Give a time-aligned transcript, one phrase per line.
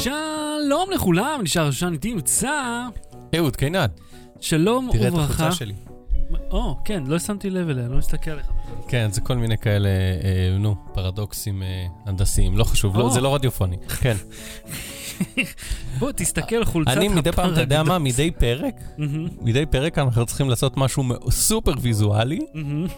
[0.00, 2.82] שלום לכולם, נשאר ראשון איתי נמצא.
[3.36, 3.86] אהוד, קינן,
[4.40, 5.32] שלום תראה את וברכה.
[5.32, 5.74] החולצה שלי.
[6.50, 8.46] או, כן, לא שמתי לב אליה, לא מסתכל עליך.
[8.88, 13.10] כן, זה כל מיני כאלה, אה, נו, פרדוקסים אה, הנדסיים, לא חשוב, לא.
[13.10, 13.76] זה לא רדיופוני.
[14.00, 14.16] כן.
[15.98, 18.74] בוא, תסתכל חולצת אני מדי פעם, אתה יודע מה, מדי פרק,
[19.40, 22.40] מדי פרק אנחנו צריכים לעשות משהו סופר ויזואלי.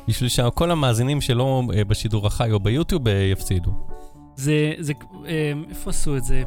[0.08, 3.70] בשביל שכל המאזינים שלו אה, בשידור החי או ביוטיוב אה, יפסידו.
[4.36, 4.92] זה, זה,
[5.26, 6.42] אה, איפה עשו את זה?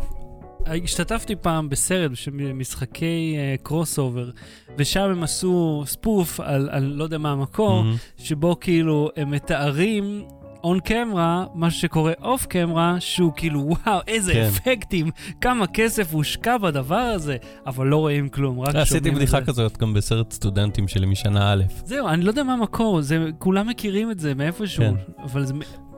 [0.65, 4.29] השתתפתי פעם בסרט של משחקי crossover,
[4.77, 7.95] ושם הם עשו spoof על, על לא יודע מה המקור, מהמם.
[8.17, 10.25] שבו כאילו הם מתארים
[10.63, 14.47] on camera, מה שקורה off camera, שהוא כאילו וואו, איזה כן.
[14.47, 15.09] אפקטים,
[15.41, 17.37] כמה כסף הושקע בדבר הזה,
[17.67, 18.95] אבל לא רואים כלום, רק שומעים את זה.
[18.97, 21.63] עשיתי בדיחה כזאת גם בסרט סטודנטים שלי משנה א'.
[21.85, 24.93] זהו, אני לא יודע מה המקור, זה, כולם מכירים את זה מאיפשהו, כן.
[25.23, 25.53] אבל זה,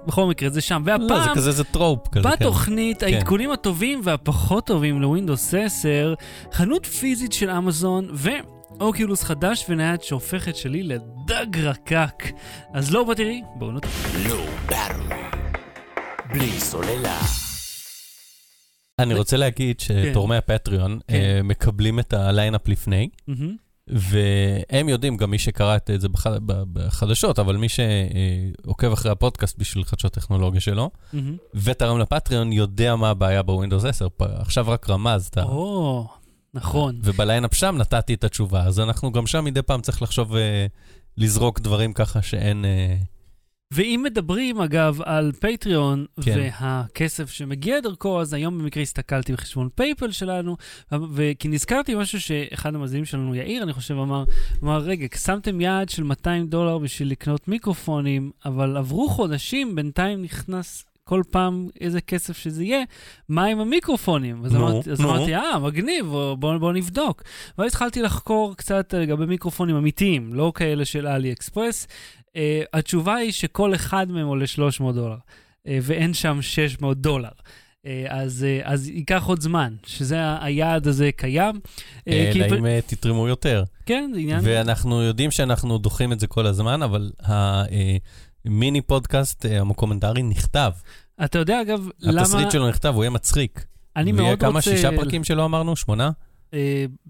[0.07, 0.83] בכל מקרה זה שם.
[0.85, 2.35] לא, זה והפעם, כזה, זה trope כזה, כן.
[2.35, 6.13] בתוכנית, העדכונים הטובים והפחות טובים ל Windows 10,
[6.53, 12.23] חנות פיזית של Amazon ו Oculus חדש ונייד שהופך את שלי לדג רקק.
[12.73, 14.29] אז לא battery, בואו נתחיל.
[14.29, 14.45] לא.
[16.29, 17.19] בלי סוללה.
[18.99, 21.13] אני רוצה להגיד שתורמי ה Patreon כן.
[21.15, 23.09] אה, מקבלים את ה lineup לפני.
[23.87, 26.27] והם יודעים, גם מי שקרא את זה בח...
[26.45, 31.35] בחדשות, אבל מי שעוקב אחרי הפודקאסט בשביל חדשות טכנולוגיה שלו, מהמם.
[31.53, 34.07] ותרם ל Patreon, יודע מה הבעיה ב Windows 10.
[34.09, 35.37] פ- עכשיו רק רמזת.
[35.37, 36.07] או,
[36.53, 36.99] נכון.
[37.03, 40.65] וב lineup שם נתתי את התשובה, אז אנחנו גם שם מדי פעם צריך לחשוב אה,
[41.17, 42.65] לזרוק דברים ככה שאין...
[42.65, 42.95] אה,
[43.71, 46.39] ואם מדברים אגב על Patreon כן.
[46.59, 50.57] והכסף שמגיע דרכו, אז היום במקרה הסתכלתי בחשבון PayPal שלנו,
[51.13, 54.23] וכי נזכרתי משהו שאחד המאזינים שלנו, יאיר, אני חושב, אמר,
[54.63, 60.83] אמר, רגע, שמתם יעד של 200 דולר בשביל לקנות מיקרופונים, אבל עברו חודשים, בינתיים נכנס...
[61.07, 62.83] כל פעם איזה כסף שזה יהיה,
[63.29, 64.45] מה עם המיקרופונים?
[64.45, 65.09] אז, נו, אמרתי, אז נו.
[65.09, 67.23] אמרתי, אה, מגניב, בוא, בוא, בוא נבדוק.
[67.57, 71.87] ואז התחלתי לחקור קצת לגבי מיקרופונים אמיתיים, לא כאלה של אלי אקספרס.
[72.37, 72.39] Uh,
[72.73, 77.29] התשובה היא שכל אחד מהם עולה 300 דולר, uh, ואין שם 600 דולר.
[77.29, 81.55] Uh, אז, uh, אז ייקח עוד זמן, שזה היעד הזה קיים.
[81.55, 83.63] Uh, אלא פ- אם אה, תתרמו יותר.
[83.85, 84.39] כן, זה עניין...
[84.43, 87.11] ואנחנו יודעים שאנחנו דוחים את זה כל הזמן, אבל
[88.45, 90.71] המיני פודקאסט המוקומנטרי נכתב.
[91.25, 92.21] אתה יודע, אגב, למה...
[92.21, 93.65] התסריט שלו נכתב, הוא יהיה מצחיק.
[93.95, 94.61] אני ויהיה מאוד כמה, רוצה...
[94.61, 95.75] שישה פרקים שלו אמרנו?
[95.75, 96.09] שמונה?
[96.51, 96.53] Uh,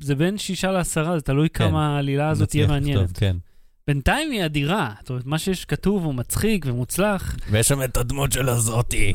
[0.01, 1.69] זה בין שישה לעשרה, זה תלוי כן.
[1.69, 3.01] כמה העלילה הזאת תהיה מעניינת.
[3.01, 3.37] לכתוב, כן.
[3.87, 4.91] בינתיים היא אדירה.
[4.99, 7.35] זאת אומרת, מה שיש כתוב הוא מצחיק ומוצלח.
[7.51, 9.13] ויש שם את הדמות של הזאתי.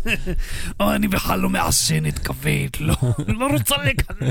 [0.80, 2.94] או, אני בכלל לא מעשנת כבד, לא,
[3.28, 4.30] לא רוצה לקנא.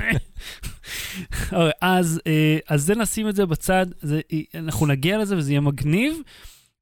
[1.81, 4.21] אז, אה, אז זה נשים את זה בצד, זה,
[4.55, 6.17] אנחנו נגיע לזה וזה יהיה מגניב.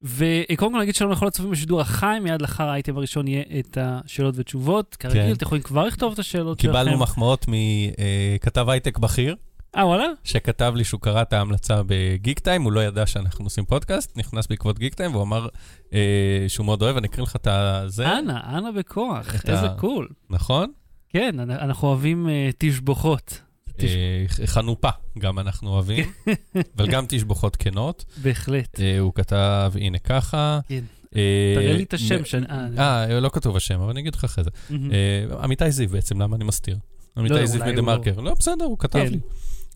[0.03, 4.36] וקודם כל נגיד שלום לכל הצופים בשידור החי, מיד לאחר האייטם הראשון יהיה את השאלות
[4.38, 4.96] ותשובות.
[5.00, 5.31] כרגיל, כן.
[5.31, 6.74] אתם יכולים כבר לכתוב את השאלות שלכם.
[6.74, 9.36] קיבלנו מחמאות מכתב הייטק בכיר,
[9.75, 10.05] אה, וואלה?
[10.23, 14.47] שכתב לי שהוא קרא את ההמלצה ב Geektime, הוא לא ידע שאנחנו עושים פודקאסט, נכנס
[14.47, 15.47] בעקבות Geektime, והוא אמר
[15.94, 16.00] אה,
[16.47, 20.07] שהוא מאוד אוהב, אני אקריא לך את הזה, אנא, אנא בכוח, איזה ה- קול.
[20.29, 20.72] נכון?
[21.09, 23.41] כן, אנ- אנחנו אוהבים אה, תשבוכות.
[23.78, 24.89] תש- אה, חנופה,
[25.19, 26.11] גם אנחנו אוהבים,
[26.78, 28.05] אבל גם תשבוכות כנות.
[28.22, 28.79] בהחלט.
[28.79, 30.59] אה, הוא כתב, הנה ככה.
[30.67, 30.84] כן.
[31.16, 32.45] אה, תראה לי את השם שאני...
[32.78, 34.49] אה, אה, לא כתוב השם, אבל אני אגיד לך אחרי זה.
[34.72, 36.75] אה, עמיתי זיו בעצם, למה אני מסתיר?
[36.75, 38.19] לא, עמיתי זיו מדה הוא מרקר.
[38.22, 39.11] לא, בסדר, הוא כתב כן.
[39.11, 39.19] לי.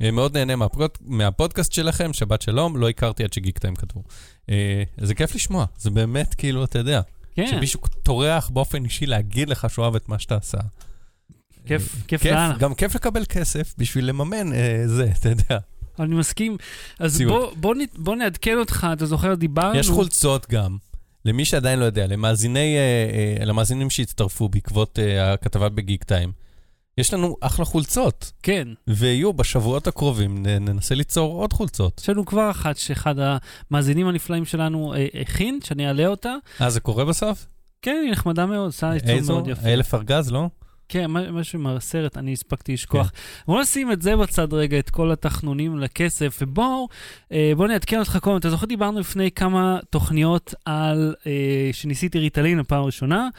[0.02, 4.04] אה, מאוד נהנה מהפוד- מהפודקאסט שלכם, שבת שלום, לא הכרתי עד שגיק טיים כתבו.
[4.50, 7.02] אה, זה כיף לשמוע, זה באמת כאילו, אתה יודע,
[7.36, 10.58] כן, שמישהו טורח באופן אישי להגיד לך שהוא אוהב את מה שאתה עשה.
[11.66, 12.56] כיף, אה, כיף לאללה.
[12.60, 15.58] גם כיף לקבל כסף בשביל לממן אה, זה, אתה יודע.
[16.00, 16.58] אני מסכים.
[17.00, 17.32] אז ציוד.
[17.34, 19.80] בוא, בוא, נ- בוא נעדכן אותך, אתה זוכר, דיברנו...
[19.80, 20.78] יש חולצות גם.
[21.26, 22.82] למי שעדיין לא יודע, למאזיני, אה,
[23.40, 26.32] אה, למאזינים שהצטרפו בעקבות אה, הכתבה בגיק טיים,
[26.98, 32.00] יש לנו אחלה חולצות, כן, ויהיו בשבועות הקרובים, ננסה ליצור עוד חולצות.
[32.04, 33.16] יש לנו כבר אחת שאחד
[33.72, 36.36] המאזינים הנפלאים שלנו אה, הכין, שאני אעלה אותה.
[36.62, 37.48] אה, זה קורה בסוף?
[37.82, 39.32] כן, היא נחמדה מאוד, עושה עיצוב?
[39.32, 39.68] מאוד יפה.
[39.68, 40.48] אלף ארגז, לא?
[40.92, 43.12] כן, משהו עם הסרט, אני הספקתי לשכוח.
[43.48, 46.88] בואו נשים את זה בצד רגע, את כל התחנונים לכסף, ובואו,
[47.32, 48.38] אה, בואו נעדכן אותך קודם.
[48.38, 51.32] אתה זוכר, דיברנו לפני כמה תוכניות על, אה,
[51.72, 53.30] שניסיתי ריטלין הפעם הראשונה,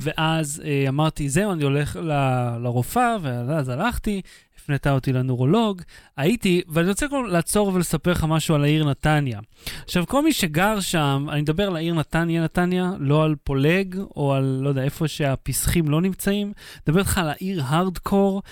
[0.00, 2.12] ואז אה, אמרתי, זהו, אני הולך ל-
[2.62, 4.20] לרופאה, ואז הלכתי,
[4.62, 5.82] הפנתה אותי לנורולוג,
[6.16, 9.40] הייתי, ואני רוצה קודם לעצור ולספר לך משהו על העיר נתניה.
[9.84, 14.34] עכשיו, כל מי שגר שם, אני מדבר על העיר נתניה, נתניה, לא על פולג, או
[14.34, 16.52] על, לא יודע, איפה שהפסחים לא נמצאים,
[16.86, 18.42] מדבר איתך על העיר הארדקור.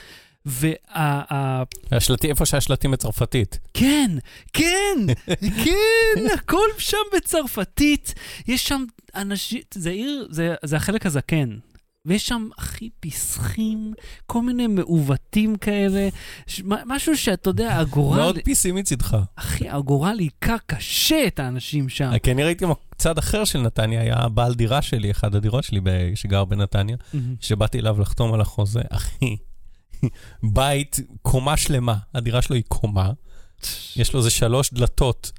[0.47, 1.63] וה...
[1.93, 3.59] השלטי, איפה שהשלטים בצרפתית.
[3.75, 4.11] כן,
[4.53, 4.99] כן,
[5.65, 8.15] כן, הכל שם בצרפתית.
[8.49, 8.85] יש שם
[9.15, 11.57] אנשים, זה עיר, זה, זה החלק הזקן.
[12.05, 13.95] ויש שם הכי פיסחים,
[14.27, 16.09] כל מיני מעוותים כאלה,
[16.47, 19.17] ש- משהו שאתה יודע, הגורל, מאוד PC מצידך.
[19.37, 22.19] אחי, הגורל היכה קשה את האנשים שם.
[22.23, 22.65] כי אני ראיתי
[22.99, 25.81] צד אחר של נתניה, היה בעל דירה שלי, אחת הדירות שלי
[26.15, 26.97] שגר בנתניה.
[27.41, 29.37] שבאתי אליו לחתום על החוזה, אחי,
[30.43, 33.11] בית, קומה שלמה, הדירה שלו היא קומה,
[33.97, 35.33] יש לו איזה שלוש דלתות,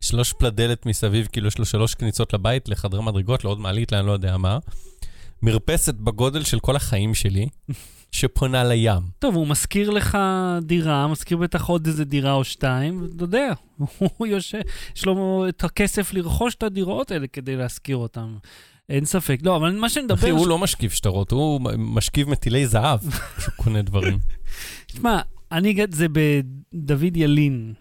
[0.00, 4.12] שלוש פלדלת מסביב, כאילו יש לו שלוש כניסות לבית, לחדרי מדרגות, לעוד מעלית, לאני לא
[4.12, 4.58] יודע מה.
[5.42, 7.48] מרפסת בגודל של כל החיים שלי,
[8.12, 9.02] שפונה לים.
[9.18, 10.18] טוב, הוא מזכיר לך
[10.62, 13.52] דירה, מזכיר בטח עוד איזה דירה או שתיים, אתה יודע,
[14.16, 14.60] הוא יושב,
[14.96, 18.36] יש לו את הכסף לרכוש את הדירות האלה כדי להשכיר אותן.
[18.88, 19.38] אין ספק.
[19.42, 20.18] לא, אבל מה שאני מדבר...
[20.18, 23.00] אחי, הוא לא משכיב שטרות, הוא משכיב מטילי זהב
[23.36, 24.18] כשהוא קונה דברים.
[24.86, 25.20] תשמע,
[25.52, 27.74] אני הגעתי, זה בדוד ילין.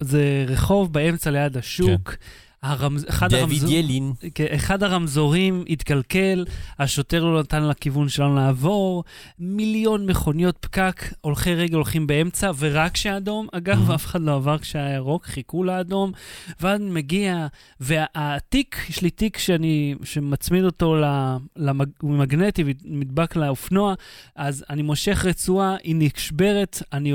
[0.00, 2.16] זה רחוב באמצע ליד השוק.
[2.62, 3.06] הרמז...
[3.08, 3.70] אחד, דוד הרמז...
[3.70, 4.12] ילין.
[4.34, 6.44] כן, אחד הרמזורים התקלקל,
[6.78, 9.04] השוטר לא נתן לכיוון שלנו לעבור,
[9.38, 13.94] מיליון מכוניות פקק, הולכי רגל הולכים באמצע, ורק כשאדום, אגב, Mhm.
[13.94, 16.12] אף אחד לא עבר כשהיה ירוק, חיכו לאדום,
[16.60, 17.46] ואז מגיע,
[17.80, 20.96] והתיק, יש לי תיק שאני, שמצמיד אותו
[21.56, 21.86] למג...
[22.02, 23.94] הוא מגנטי ונדבק לאופנוע,
[24.36, 27.12] אז אני מושך רצועה, היא נשברת, אני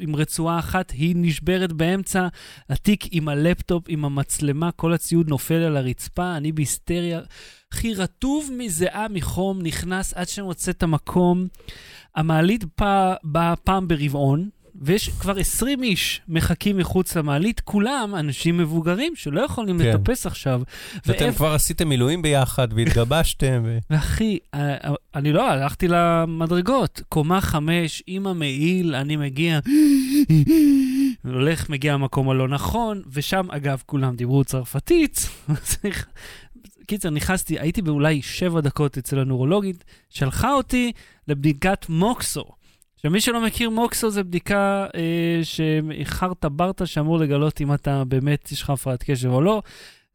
[0.00, 2.28] עם רצועה אחת, היא נשברת באמצע,
[2.68, 7.20] התיק עם הלפטופ, עם המצלמה, כל הציוד נופל על הרצפה, אני בהיסטריה.
[7.72, 11.46] אחי, רטוב מזיעה מחום, נכנס עד שמוצא את המקום.
[12.16, 14.48] המעלית באה בא פעם ברבעון,
[14.82, 19.84] ויש כבר 20 איש מחכים מחוץ למעלית, כולם אנשים מבוגרים שלא יכולים כן.
[19.84, 20.62] לטפס עכשיו.
[21.06, 23.62] ואתם ואיפה- כבר עשיתם מילואים ביחד והתגבשתם.
[23.64, 29.58] ו- ואחי, אה, אה, אני לא, הלכתי למדרגות, קומה חמש, עם המעיל, אני מגיע,
[31.24, 35.28] הולך, מגיע למקום הלא נכון, ושם, אגב, כולם דיברו צרפתית.
[36.86, 40.92] קיצר, נכנסתי, הייתי באולי שבע דקות אצל הנורולוגית, שלחה אותי
[41.28, 42.44] לבדיקת מוקסו.
[42.94, 48.52] עכשיו, מי שלא מכיר, מוקסו זה בדיקה אה, שחרטה ברטה שאמור לגלות אם אתה באמת,
[48.52, 49.62] יש לך הפרעת קשב או לא.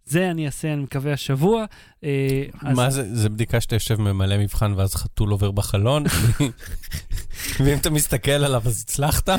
[0.05, 1.65] זה אני אעשה, אני מקווה, השבוע.
[2.03, 6.03] אה, אז- מה זה, זה בדיקה שאתה יושב ממלא מבחן ואז חתול עובר בחלון?
[7.59, 9.29] ואם אתה מסתכל עליו אז הצלחת?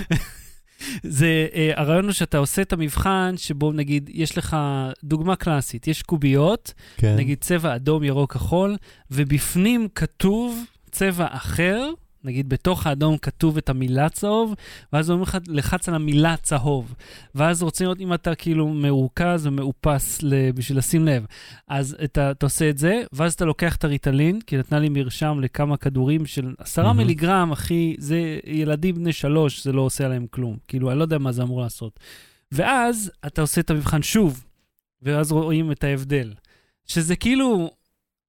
[1.03, 4.57] זה, uh, הרעיון הוא שאתה עושה את המבחן שבו נגיד, יש לך
[5.05, 7.17] דוגמה קלאסית, יש קוביות, כן.
[7.17, 8.77] נגיד צבע אדום, ירוק, כחול,
[9.11, 11.91] ובפנים כתוב צבע אחר,
[12.25, 14.55] נגיד בתוך האדום כתוב את המילה צהוב,
[14.93, 16.95] ואז אומרים לך, לחץ על המילה צהוב.
[17.35, 20.21] ואז רוצים לראות אם אתה כאילו מרוכז ומאופס
[20.55, 21.27] בשביל לשים לב.
[21.69, 25.41] אז אתה, אתה עושה את זה, ואז אתה לוקח את הריטלין, כי נתנה לי מרשם
[25.43, 26.97] לכמה כדורים של עשרה מהמם.
[26.99, 30.57] מיליגרם, אחי, זה ילדים בני שלוש, זה לא עושה עליהם כלום.
[30.69, 32.01] כאילו, אני לא יודע מה זה אמור לעשות.
[32.53, 34.45] ואז אתה עושה את המבחן שוב,
[35.03, 36.35] ואז רואים את ההבדל.
[36.87, 37.71] שזה כאילו,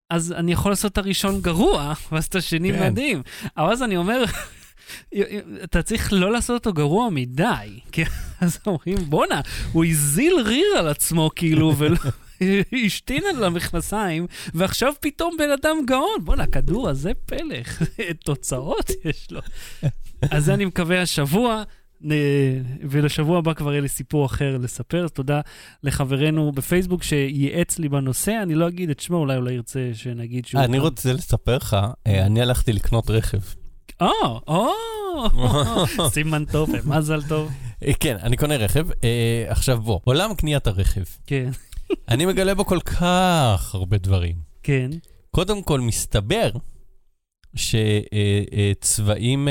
[0.10, 2.92] אז אני יכול לעשות את הראשון גרוע, ואז את השני כן.
[2.92, 3.22] מדהים.
[3.58, 4.24] אבל אז אני אומר,
[5.64, 7.80] אתה צריך לא לעשות אותו גרוע מדי.
[7.92, 8.04] כי
[8.42, 9.42] אז אומרים, בואנה,
[9.72, 11.98] הוא הזיל ריר על עצמו, כאילו, ולא...
[12.86, 16.24] השתין על המכנסיים, ועכשיו פתאום בן אדם גאון.
[16.24, 17.82] בואנה, הכדור הזה פלך,
[18.26, 19.42] תוצאות יש לו.
[20.32, 21.64] אז זה אני מקווה השבוע.
[22.12, 22.58] אה,
[22.90, 25.04] ולשבוע הבא כבר יהיה לי סיפור אחר לספר.
[25.04, 25.42] אז תודה
[25.84, 28.40] לחברנו בפייסבוק שייעץ לי בנושא.
[28.44, 30.62] אני לא אגיד את שמו, אולי הוא לא ירצה שנגיד שהוא...
[30.62, 33.40] אני רוצה לספר לך, אה, אני הלכתי לקנות רכב.
[34.02, 37.52] או, או, סימן טוב, מזל טוב.
[37.86, 38.88] אה, כן, אני קונה רכב.
[39.04, 41.04] אה, עכשיו בוא, עולם קניית הרכב.
[41.28, 41.50] כן,
[42.10, 44.36] אני מגלה בו כל כך הרבה דברים.
[44.64, 44.90] כן.
[45.32, 46.50] קודם כל, מסתבר
[47.56, 49.48] שצבעים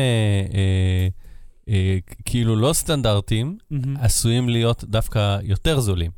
[2.24, 3.96] כאילו לא סטנדרטיים מהמם.
[3.96, 6.10] עשויים להיות דווקא יותר זולים.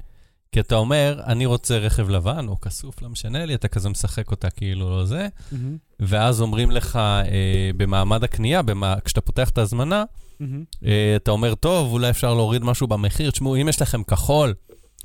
[0.53, 4.31] כי אתה אומר, אני רוצה רכב לבן או כסוף, לא משנה לי, אתה כזה משחק
[4.31, 5.77] אותה כאילו לא זה, מהמם.
[6.01, 10.05] ואז אומרים לך אה, במעמד הקנייה, במה, כשאתה פותח את ההזמנה,
[10.41, 10.65] מהמם.
[10.85, 13.31] אה, אתה אומר, טוב, אולי אפשר להוריד משהו במחיר.
[13.31, 14.55] תשמעו, אם יש לכם כחול,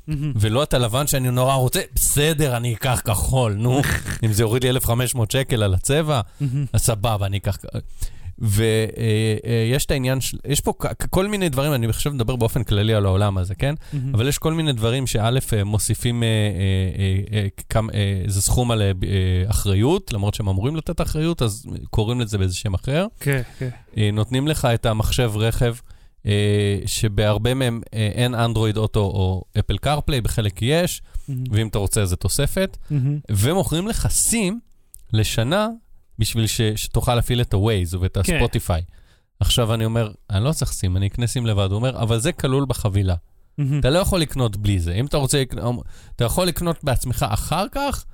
[0.06, 0.32] מהמם.
[0.36, 3.80] ולא את הלבן שאני נורא רוצה, בסדר, אני אקח כחול, נו.
[4.24, 6.64] אם זה יוריד לי 1,500 שקל על הצבע, מהמם.
[6.72, 7.56] אז סבבה, אני אקח...
[8.38, 10.72] ויש את העניין, יש פה
[11.10, 13.74] כל מיני דברים, אני עכשיו מדבר באופן כללי על העולם הזה, כן?
[13.92, 14.14] מהמם.
[14.14, 16.28] אבל יש כל מיני דברים שא', אה, מוסיפים אה,
[17.32, 17.46] אה,
[17.94, 18.82] אה, איזה סכום על
[19.46, 23.06] אחריות, למרות שהם אמורים לתת אחריות, אז קוראים לזה באיזה שם אחר.
[23.20, 23.68] כן, כן.
[23.96, 25.74] אה, נותנים לך את המחשב רכב,
[26.86, 31.44] שבהרבה מהם אין אנדרואיד אוטו או אפל קרפליי, בחלק יש, מהמם.
[31.50, 33.18] ואם אתה רוצה איזה תוספת, מהמם.
[33.30, 34.60] ומוכרים לך סים
[35.12, 35.68] לשנה
[36.18, 38.34] בשביל ש, שתוכל להפעיל את ה-Waze ואת כן.
[38.36, 38.82] הספוטיפיי.
[39.40, 41.66] עכשיו אני אומר, אני לא צריך סים, אני אקנה סים לבד.
[41.70, 43.14] הוא אומר, אבל זה כלול בחבילה.
[43.58, 43.80] מהמם.
[43.80, 44.94] אתה לא יכול לקנות בלי זה.
[44.94, 45.42] אם אתה רוצה,
[46.16, 48.04] אתה יכול לקנות בעצמך אחר כך,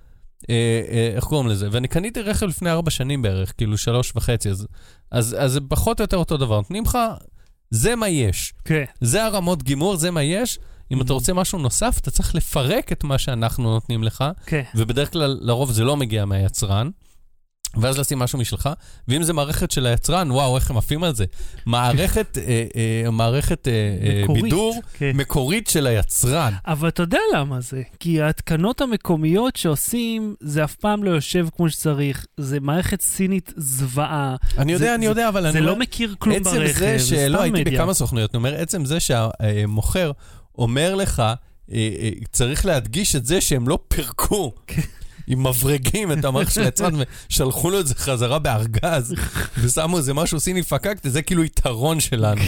[0.50, 1.68] אה, אה, איך קוראים לזה?
[1.72, 4.66] ואני קניתי רכב לפני ארבע שנים בערך, כאילו שלוש וחצי, אז,
[5.10, 6.56] אז, אז זה פחות או יותר אותו דבר.
[6.56, 6.98] נותנים לך,
[7.70, 8.52] זה מה יש.
[8.64, 8.84] כן.
[9.00, 10.58] זה הרמות גימור, זה מה יש.
[10.90, 11.12] אם אתה.
[11.12, 14.62] רוצה משהו נוסף, אתה צריך לפרק את מה שאנחנו נותנים לך, כן.
[14.74, 16.90] ובדרך כלל, לרוב זה לא מגיע מהיצרן.
[17.80, 18.68] ואז לשים משהו משלך,
[19.08, 21.24] ואם זה מערכת של היצרן, וואו, איך הם עפים על זה.
[21.66, 22.64] מערכת, אה,
[23.04, 24.42] אה, מערכת אה, אה, מקורית.
[24.44, 25.10] בידור כן.
[25.14, 26.52] מקורית של היצרן.
[26.66, 27.82] אבל אתה יודע למה זה.
[28.00, 32.26] כי ההתקנות המקומיות שעושים, זה אף פעם לא יושב כמו שצריך.
[32.36, 34.36] זה מערכת סינית זוועה.
[34.58, 37.06] אני יודע, זה- אני יודע, אבל אני זה לא מכיר כלום עצם ברכב, זה זה
[37.16, 37.78] שלא סתם הייתי מדיה.
[37.80, 40.12] בכמה סוכנויות, אני אומר, עצם זה שהמוכר
[40.58, 41.34] אומר לך, אה,
[41.72, 44.52] אה, צריך להדגיש את זה שהם לא פירקו.
[45.26, 46.94] עם מברגים את המערכת של היצרן
[47.30, 49.14] ושלחו לו את זה חזרה בארגז
[49.62, 52.42] ושמו איזה משהו סיני פקקטה, זה כאילו יתרון שלנו.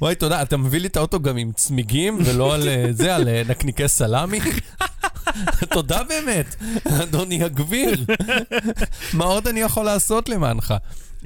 [0.00, 3.28] וואי, תודה, אתה מביא לי את האוטו גם עם צמיגים ולא על אה, זה, על
[3.28, 4.40] אה, נקניקי סלמי?
[5.70, 6.56] תודה באמת,
[7.02, 8.04] אדוני הגביר.
[9.12, 10.74] מה עוד אני יכול לעשות למענך?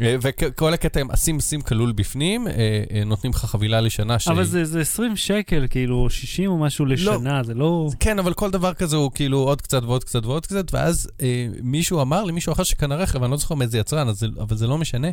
[0.00, 2.52] אה, וכל הקטע עם אשים שים כלול בפנים, אה,
[2.92, 4.34] אה, נותנים לך חבילה לשנה שהיא...
[4.34, 7.90] אבל זה, זה 20 שקל, כאילו, 60 או משהו לשנה, זה לא...
[8.00, 11.46] כן, אבל כל דבר כזה הוא כאילו עוד קצת ועוד קצת ועוד קצת, ואז אה,
[11.62, 14.56] מישהו אמר לי, מישהו אחר שקנה רכב, אני לא זוכר מאיזה יצרן, אז זה, אבל
[14.56, 15.08] זה לא משנה,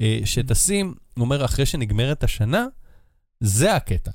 [0.00, 2.66] אה, שתשים, הוא אומר, אחרי שנגמרת השנה,
[3.40, 4.10] זה הקטע.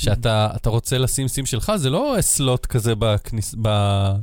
[0.00, 3.62] שאתה אתה רוצה לשים סים שלך, זה לא סלוט כזה בכניס, איזה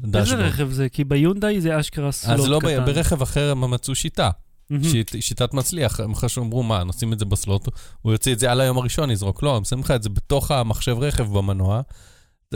[0.04, 0.42] בדשבורד.
[0.42, 0.90] רכב זה?
[0.90, 2.86] כי ביונדאי זה אשכרה סלוט אז לא, קטן.
[2.86, 4.30] ברכב אחר הם מצאו שיטה.
[4.84, 6.00] שיט, שיטת מצליח.
[6.00, 7.68] הם אחרי שאמרו, מה, נשים את זה בסלוט,
[8.02, 9.44] הוא יוציא את זה על היום הראשון, יזרוק.
[9.44, 11.82] לא, הם שמים לך את זה בתוך המחשב רכב במנוע,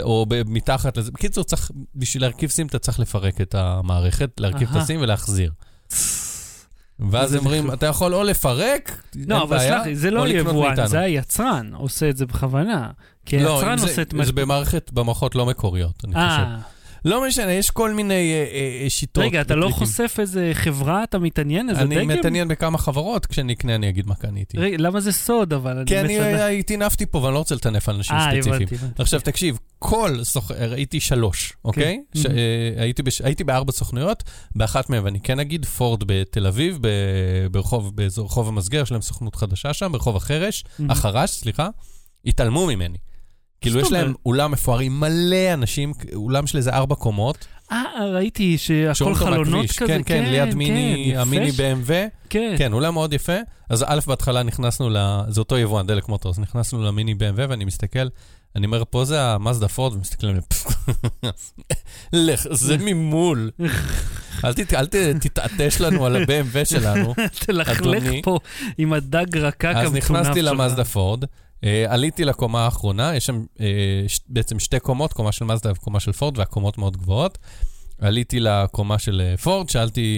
[0.01, 1.11] או מתחת לזה.
[1.11, 4.75] בקיצור, צריך, בשביל להרכיב סים אתה צריך לפרק את המערכת, להרכיב את.
[4.75, 5.51] הסים ולהחזיר.
[6.99, 7.73] ואז הם אומרים.
[7.73, 10.87] אתה יכול או לפרק, לא, אבל סלח לי, זה לא יבואן.
[10.87, 12.91] זה היצרן עושה את זה בכוונה.
[13.25, 16.78] כי לא, היצרן עושה את זה במערכת, במערכות לא מקוריות, אני חושב.
[17.05, 19.23] אה, לא משנה, יש כל מיני אה, אה, אה, שיטות.
[19.23, 19.69] רגע, אתה לא.
[19.69, 21.03] חושף איזה חברה?
[21.03, 21.69] אתה מתעניין?
[21.69, 21.91] איזה דגם?
[21.91, 24.57] אני מתעניין בכמה חברות, כשאני אקנה אני אגיד מה קניתי.
[24.57, 25.83] רגע, למה זה סוד, אבל?
[25.85, 26.39] כי אני מצדק.
[26.39, 28.91] הייתי נפתי פה ואני לא רוצה לטנף על אנשים אה, ספציפיים.
[28.99, 30.51] עכשיו תקשיב, כל סוכ...
[30.51, 32.01] ראיתי שלוש, אוקיי?
[32.13, 32.25] ש...
[32.25, 32.37] מהמם.
[32.37, 33.21] אה, הייתי, בש...
[33.21, 34.23] הייתי בארבע סוכנויות,
[34.55, 36.87] באחת מהן, ואני כן אגיד, פורד בתל אביב, ב...
[37.51, 40.91] ברחוב, באזור רחוב המסגר, יש להם סוכנות חדשה שם, ברחוב החרש, מהמם.
[40.91, 41.69] החרש, סליחה,
[42.25, 42.97] התעלמו ממני.
[43.61, 44.13] כאילו, יש להם?
[44.25, 47.47] אולם מפואר עם מלא אנשים, אולם של איזה ארבע קומות.
[47.71, 49.65] אה, ראיתי שהכל חלונות.
[49.65, 49.87] כזה.
[49.87, 51.91] כן, כן, ליד מיני, יפה המיני BMW.
[52.29, 52.55] כן.
[52.57, 53.37] כן, אולם מאוד יפה.
[53.69, 54.97] אז א', בהתחלה נכנסנו ל...
[55.27, 58.07] זה אותו יבואן, דלק מוטורס, נכנסנו למיני BMW ואני מסתכל,
[58.55, 60.43] אני אומר, פה זה המאזדה פורד, ומסתכלים עליהם,
[62.13, 63.51] לך, זה ממול.
[64.45, 64.53] אל
[65.19, 67.13] תתעטש לנו על ה-BMW שלנו.
[67.15, 68.21] תלכלך אדוני.
[68.23, 68.39] פה
[68.77, 70.51] עם הדג רקק אז המטונף נכנסתי שלך.
[70.51, 71.23] למאזדה פורד,
[71.87, 73.65] עליתי לקומה האחרונה, יש שם אה,
[74.07, 77.37] ש- בעצם שתי קומות, קומה של מאזדה וקומה של פורד, והקומות מאוד גבוהות.
[78.01, 80.17] עליתי לקומה של פורד, שאלתי,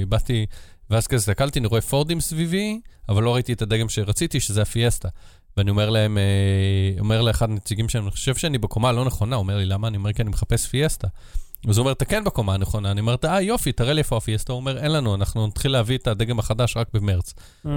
[0.00, 0.46] אה, באתי,
[0.90, 5.08] ואז כזה הסתכלתי, אני רואה פורדים סביבי, אבל לא ראיתי את הדגם שרציתי, שזה הפיאסטה.
[5.56, 9.42] ואני אומר להם, אה, אומר לאחד הנציגים שלהם, אני חושב שאני בקומה הלא נכונה, הוא
[9.42, 9.88] אומר לי, למה?
[9.88, 11.08] אני אומר, כי אני מחפש פיאסטה.
[11.68, 12.90] אז הוא אומר, אתה כן בקומה הנכונה.
[12.90, 14.52] אני אומר, אה, יופי, תראה לי איפה הפיאסטה.
[14.52, 17.34] הוא אומר, אין לנו, אנחנו נתחיל להביא את הדגם החדש רק במרץ.
[17.66, 17.72] אה,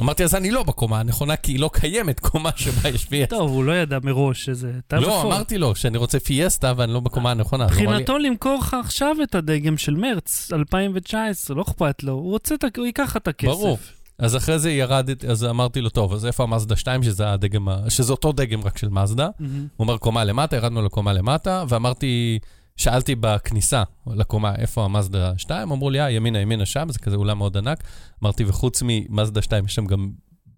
[0.00, 3.36] אמרתי, אז אני לא בקומה הנכונה, כי היא לא קיימת קומה שבה יש פיאסטה.
[3.36, 4.72] טוב, הוא לא ידע מראש שזה...
[4.92, 5.22] לא.
[5.22, 7.64] אמרתי לו שאני רוצה פיאסטה ואני לא בקומה הנכונה.
[7.64, 12.86] מבחינתו למכור לך עכשיו את הדגם של מרץ 2019, לא אכפת לו, הוא רוצה, הוא
[12.86, 13.48] ייקח את הכסף.
[13.48, 13.78] ברור.
[14.18, 18.12] אז אחרי זה ירדתי, אז אמרתי לו, טוב, אז איפה המאזדה 2, שזה הדגם, שזה
[18.12, 19.28] אותו דגם רק של מאזדה?
[19.38, 19.54] מהמם.
[19.58, 22.38] הוא אומר, קומה למטה, ירדנו לקומה למטה, ואמרתי,
[22.78, 25.72] שאלתי בכניסה לקומה, איפה המאזדה 2?
[25.72, 27.84] אמרו לי, אה, ימינה, ימינה שם, זה כזה אולם מאוד ענק.
[28.22, 30.10] אמרתי, וחוץ ממאזדה 2, יש שם גם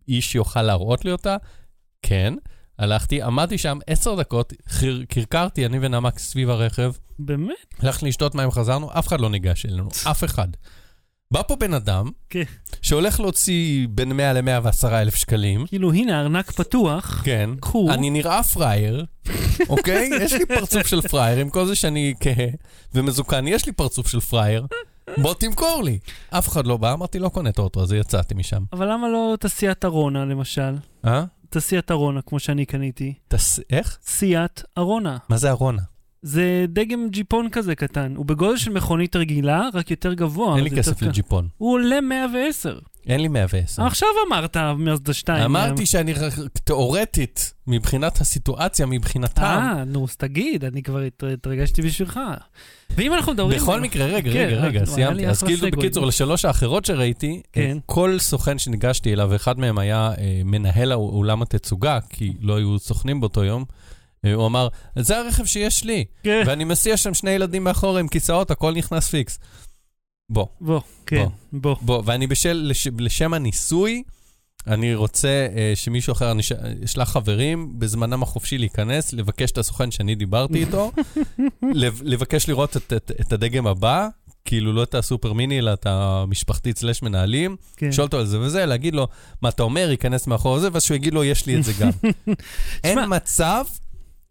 [0.08, 1.36] איש שיוכל להראות לי אותה?
[2.02, 2.34] כן.
[2.78, 7.54] הלכתי, עמדתי שם עשר דקות, חיר- קרקרתי, אני ונעמה סביב הרכב, באמת?
[7.78, 10.48] הלכתי לשתות מים, חזרנו, אף אחד לא ניגש אלינו, אף אחד.
[11.32, 12.42] בא פה בן אדם, כן.
[12.82, 17.90] שהולך להוציא בין 100 ל-110 אלף שקלים, כאילו, הנה, ארנק פתוח, כן, קחו.
[17.90, 19.04] אני נראה פראייר,
[19.68, 20.10] אוקיי?
[20.22, 22.46] יש לי פרצוף של פראייר, עם כל זה שאני כהה
[22.94, 24.66] ומזוקן, יש לי פרצוף של פראייר,
[25.18, 25.98] בוא תמכור לי.
[26.30, 28.62] אף אחד לא בא, אמרתי, לא קונה את האוטו הזה, יצאתי משם.
[28.72, 30.74] אבל למה לא תעשיית ארונה, למשל?
[31.04, 31.24] אה?
[31.50, 33.14] תעשיית ארונה, כמו שאני קניתי.
[33.28, 33.60] תס...
[33.70, 33.98] איך?
[34.02, 35.16] סיאט ארונה.
[35.28, 35.82] מה זה ארונה?
[36.22, 38.14] זה דגם ג'יפון כזה קטן.
[38.16, 40.56] הוא בגודל של מכונית רגילה, רק יותר גבוה.
[40.56, 41.06] אין לי יותר כסף קל.
[41.06, 41.48] לג'יפון.
[41.58, 42.78] הוא עולה 110.
[43.06, 43.86] אין לי 110.
[43.86, 45.44] עכשיו אמרת מזדה 2.
[45.44, 46.28] אמרתי שאני ר-
[46.64, 52.20] תיאורטית, מבחינת הסיטואציה, מבחינתם, אה, נו, אז תגיד, אני כבר הת- התרגשתי בשבילך.
[52.96, 53.58] ואם אנחנו מדברים...
[53.58, 55.26] בכל מקרה, רגע, כן, רגע, רק- רגע, סיימתי.
[55.26, 55.70] אז כאילו.
[55.70, 57.78] בקיצור, לשלוש האחרות שראיתי, כן.
[57.86, 63.20] כל סוכן שניגשתי אליו, ואחד מהם היה אה, מנהל האולם התצוגה, כי לא היו סוכנים
[63.20, 63.74] באותו יום, אה,
[64.26, 66.42] הוא אמר, זה הרכב שיש לי, כן.
[66.46, 69.38] ואני מסיע שם שני ילדים מאחור עם כיסאות, הכל נכנס פיקס.
[70.30, 71.76] בוא, בוא, כן, בוא.
[71.80, 74.02] בוא, ואני בשל, לש, לשם הניסוי,
[74.66, 76.42] אני רוצה אה, שמישהו אחר, אני
[76.84, 80.92] אשלח חברים בזמנם החופשי להיכנס, לבקש את הסוכן שאני דיברתי איתו,
[81.74, 84.08] לב, לבקש לראות את, את, את הדגם הבא,
[84.44, 87.88] כאילו לא את הסופר מיני, אלא את המשפחתית סלש מנהלים, כן.
[87.88, 89.08] לשאול אותו על זה וזה, להגיד לו,
[89.42, 91.90] מה אתה אומר, ייכנס מאחור זה, ואז שהוא יגיד לו, יש לי את זה גם.
[92.84, 93.64] אין מצב,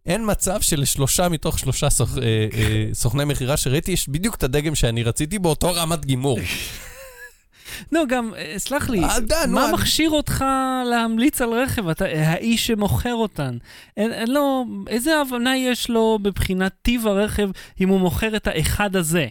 [0.06, 4.76] אין מצב שלשלושה מתוך שלושה סוכ, אה, אה, סוכני מכירה שראיתי, יש בדיוק את הדגם
[4.76, 6.40] שאני רציתי באותו רמת גימור.
[7.92, 10.46] לא, גם, אה, סלח לי, נו, מה מכשיר אותך
[10.90, 11.90] להמליץ על רכב?
[11.90, 13.58] אתה האיש שמוכר אותן.
[13.98, 17.50] אין, אין לו, איזה הבנה יש לו מבחינת טיב הרכב
[17.82, 19.28] אם הוא מוכר את האחד הזה?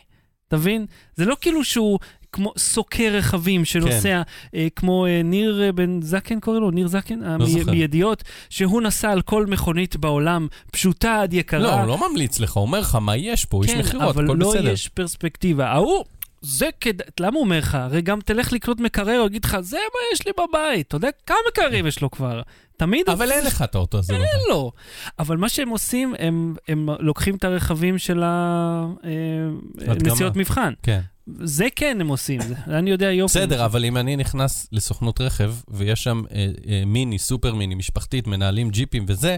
[0.49, 0.87] אתה מבין?
[1.17, 1.99] זה לא כאילו שהוא
[2.33, 4.23] כמו סוקר רכבים שנוסע, כן.
[4.59, 6.71] אה, כמו אה, ניר אה, בן זקן קוראים לו?
[6.71, 7.23] ניר זקן?
[7.25, 7.71] אה, לא מ- זוכר.
[7.73, 11.61] מידיעות, שהוא נסע על כל מכונית בעולם, פשוטה עד יקרה.
[11.61, 14.37] לא, הוא לא ממליץ לך, הוא אומר לך מה יש פה, כן, מכירות, אבל הכל
[14.39, 14.71] לא בסדר.
[14.71, 15.67] יש פרספקטיבה.
[15.69, 16.05] ההוא,
[16.41, 17.75] זה כדאי, למה הוא אומר לך?
[17.75, 20.87] הרי גם תלך לקנות מקרר, הוא יגיד לך, זה מה יש לי בבית.
[20.89, 22.43] אתה יודע כמה מקררים יש לו כבר?
[22.77, 24.13] תמיד אבל אין לך את האוטו הזה.
[24.15, 24.73] אין לו.
[25.19, 28.23] אבל מה שהם עושים, הם, הם לוקחים את הרכבים של.
[29.87, 30.73] הנסיעות מבחן.
[30.83, 31.01] כן.
[31.41, 33.39] זה כן הם עושים, זה, אני יודע יופי.
[33.39, 38.27] בסדר, אבל אם אני נכנס לסוכנות רכב, ויש שם אה, אה, מיני, סופר מיני, משפחתית,
[38.27, 39.37] מנהלים ג'יפים וזה,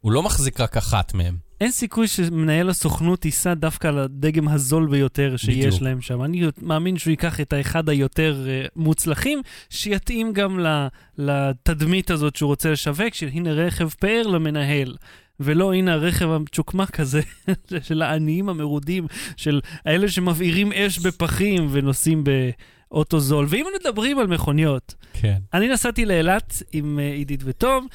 [0.00, 1.36] הוא לא מחזיק רק אחת מהם.
[1.60, 5.82] אין סיכוי שמנהל הסוכנות ייסע דווקא לדגם הזול ביותר שיש בדיוק.
[5.82, 6.22] להם שם.
[6.22, 10.86] אני מאמין שהוא ייקח את האחד היותר אה, מוצלחים, שיתאים גם ל-
[11.18, 14.94] לתדמית הזאת שהוא רוצה לשווק, של הנה רכב פאר למנהל.
[15.40, 17.20] ולא, הנה הרכב המצ'וקמק הזה
[17.86, 23.46] של העניים המרודים, של האלה שמבעירים אש בפחים ונוסעים באוטו זול.
[23.48, 25.38] ואם מדברים על מכוניות, כן.
[25.54, 27.86] אני נסעתי לאילת עם אה, עידית וטום,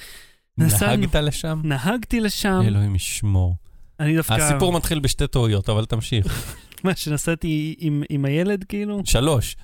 [0.58, 1.62] נסענו- נהגת לשם?
[1.64, 3.56] נהגתי לשם, אלוהים ישמור.
[4.00, 4.34] אני דווקא...
[4.34, 6.56] הסיפור מתחיל בשתי טעויות, אבל תמשיך.
[6.84, 9.02] מה, שנסעתי עם, עם הילד, כאילו?
[9.06, 9.56] שלוש.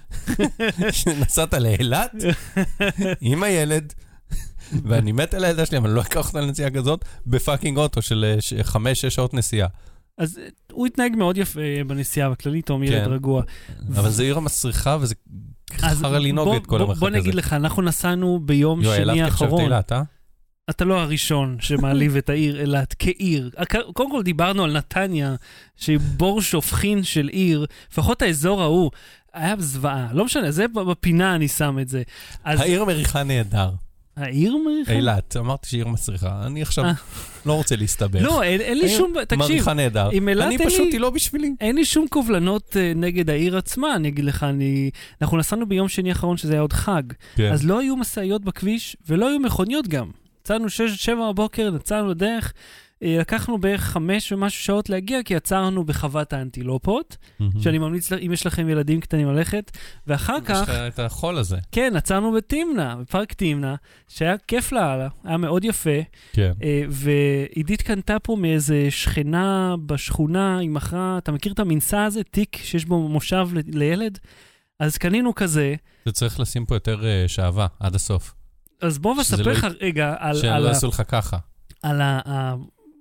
[1.21, 2.11] נסעת לאילת
[3.21, 3.93] עם הילד,
[4.87, 8.25] ואני מת על הילדה שלי, אבל אני לא אקח אותה לנסיעה כזאת, בפאקינג אוטו של
[8.35, 9.67] אה, ש- חמש-שש שעות נסיעה.
[10.17, 13.11] אז אה, הוא התנהג מאוד יפה אה, בנסיעה בכללי, תום ילד כן.
[13.11, 13.43] רגוע.
[13.95, 15.15] אבל זה עיר המסריחה, וזה
[15.77, 17.17] חרא לנהוג בוא- את כל בוא- המרחק בוא הזה.
[17.17, 19.61] נגיד לך, אנחנו נסענו ביום יואי, שני האחרון.
[19.61, 20.01] אילת, אה?
[20.69, 23.49] אתה לא הראשון שמעליב את העיר אילת כעיר.
[23.93, 25.35] קודם כל דיברנו על נתניה,
[25.75, 28.91] שהיא בור שופכין של עיר, לפחות האזור ההוא.
[29.33, 32.03] היה זוועה, לא משנה, זה בפינה אני שם את זה.
[32.43, 33.69] אז העיר מריחה נהדר.
[34.17, 34.91] העיר מריחה?
[34.91, 36.41] אילת, אמרתי שהיא עיר מסריחה.
[36.45, 36.93] אני עכשיו אה.
[37.45, 38.21] לא רוצה להסתבך.
[38.21, 40.09] לא, אין, אין לי העיר שום, תקשיב, מריחה נהדר.
[40.11, 41.55] עם אילת אני פשוט, היא לא בשבילי.
[41.61, 44.89] אין לי שום קובלנות uh, נגד העיר עצמה, אני אגיד לך, אני...
[45.21, 47.03] אנחנו נסענו ביום שני האחרון, שזה היה עוד חג,
[47.35, 47.51] כן.
[47.51, 50.09] אז לא היו משאיות בכביש, ולא היו מכוניות גם.
[50.41, 50.69] יצאנו 6-7
[51.29, 52.51] בבוקר, יצאנו לדרך, אה,
[53.01, 57.61] לקחנו בערך 5 ומשהו שעות להגיע, כי עצרנו בחוות האנטילופות, מהמם.
[57.61, 59.71] שאני ממליץ, אם יש לכם ילדים קטנים ללכת,
[60.07, 61.57] ואחר יש כך, לך את החול הזה.
[61.71, 63.75] כן, עצרנו בתמנע, בפארק תמנע,
[64.07, 65.89] שהיה כיף לאללה, היה מאוד יפה,
[66.33, 66.51] כן.
[66.63, 72.57] אה, ועידית קנתה פה מאיזה שכנה בשכונה, היא מכרה, אתה מכיר את המנסה הזה, תיק
[72.63, 74.19] שיש בו מושב ל- לילד?
[74.79, 78.33] אז קנינו כזה, זה צריך לשים פה יותר אה, שעווה, עד הסוף.
[78.81, 81.37] אז בוא נספר לא לך רגע על, לא ה- יעשו לך ככה.
[81.83, 82.01] על.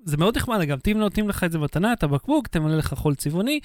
[0.04, 3.14] זה מאוד נחמד, אגב, אם נותנים לך את זה מתנה, את הבקבוק, תמלא לך חול
[3.14, 3.60] צבעוני,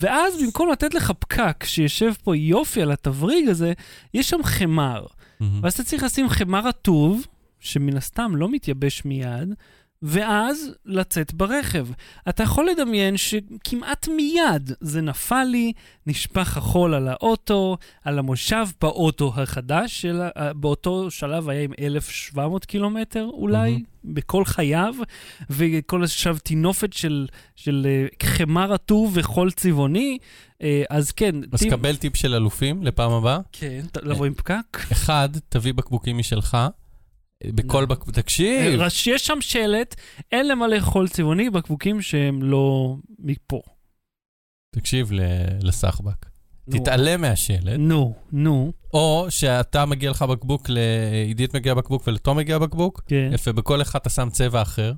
[0.00, 3.72] ואז במקום לתת לך פקק שיושב פה יופי על התבריג הזה,
[4.14, 5.06] יש שם חמר.
[5.40, 5.60] מהמם.
[5.62, 7.26] ואז אתה צריך לשים חמר רטוב,
[7.60, 9.54] שמן הסתם לא מתייבש מיד,
[10.06, 11.86] ואז לצאת ברכב.
[12.28, 15.72] אתה יכול לדמיין שכמעט מיד זה נפל לי,
[16.06, 22.64] נשפך החול על האוטו, על המושב באוטו החדש, של, ה- באותו שלב היה עם 1,700
[22.64, 23.84] קילומטר אולי, מהמם.
[24.04, 24.94] בכל חייו,
[25.50, 30.18] וכל עכשיו טינופת של, של אה, חמר רטוב וחול צבעוני.
[30.62, 33.38] אה, אז כן, אז טיפ- קבל טיפ של אלופים לפעם הבאה.
[33.52, 34.78] כן, לבוא עם פקק.
[34.92, 36.56] אחד, תביא בקבוקים משלך.
[37.54, 37.86] בכל לא.
[37.86, 39.94] בקבוק, תקשיב, אה, יש שם שלט,
[40.32, 43.60] אין למלא חול צבעוני בקבוקים שהם לא מפה.
[44.74, 45.10] תקשיב
[45.62, 46.26] לסחבק.
[46.70, 53.02] תתעלם מהשלט, נו, נו, או שאתה מגיע לך בקבוק, לעידית מגיע בקבוק ולתום מגיע בקבוק,
[53.06, 53.30] כן.
[53.32, 54.92] יפה, בכל אחד אתה שם צבע אחר.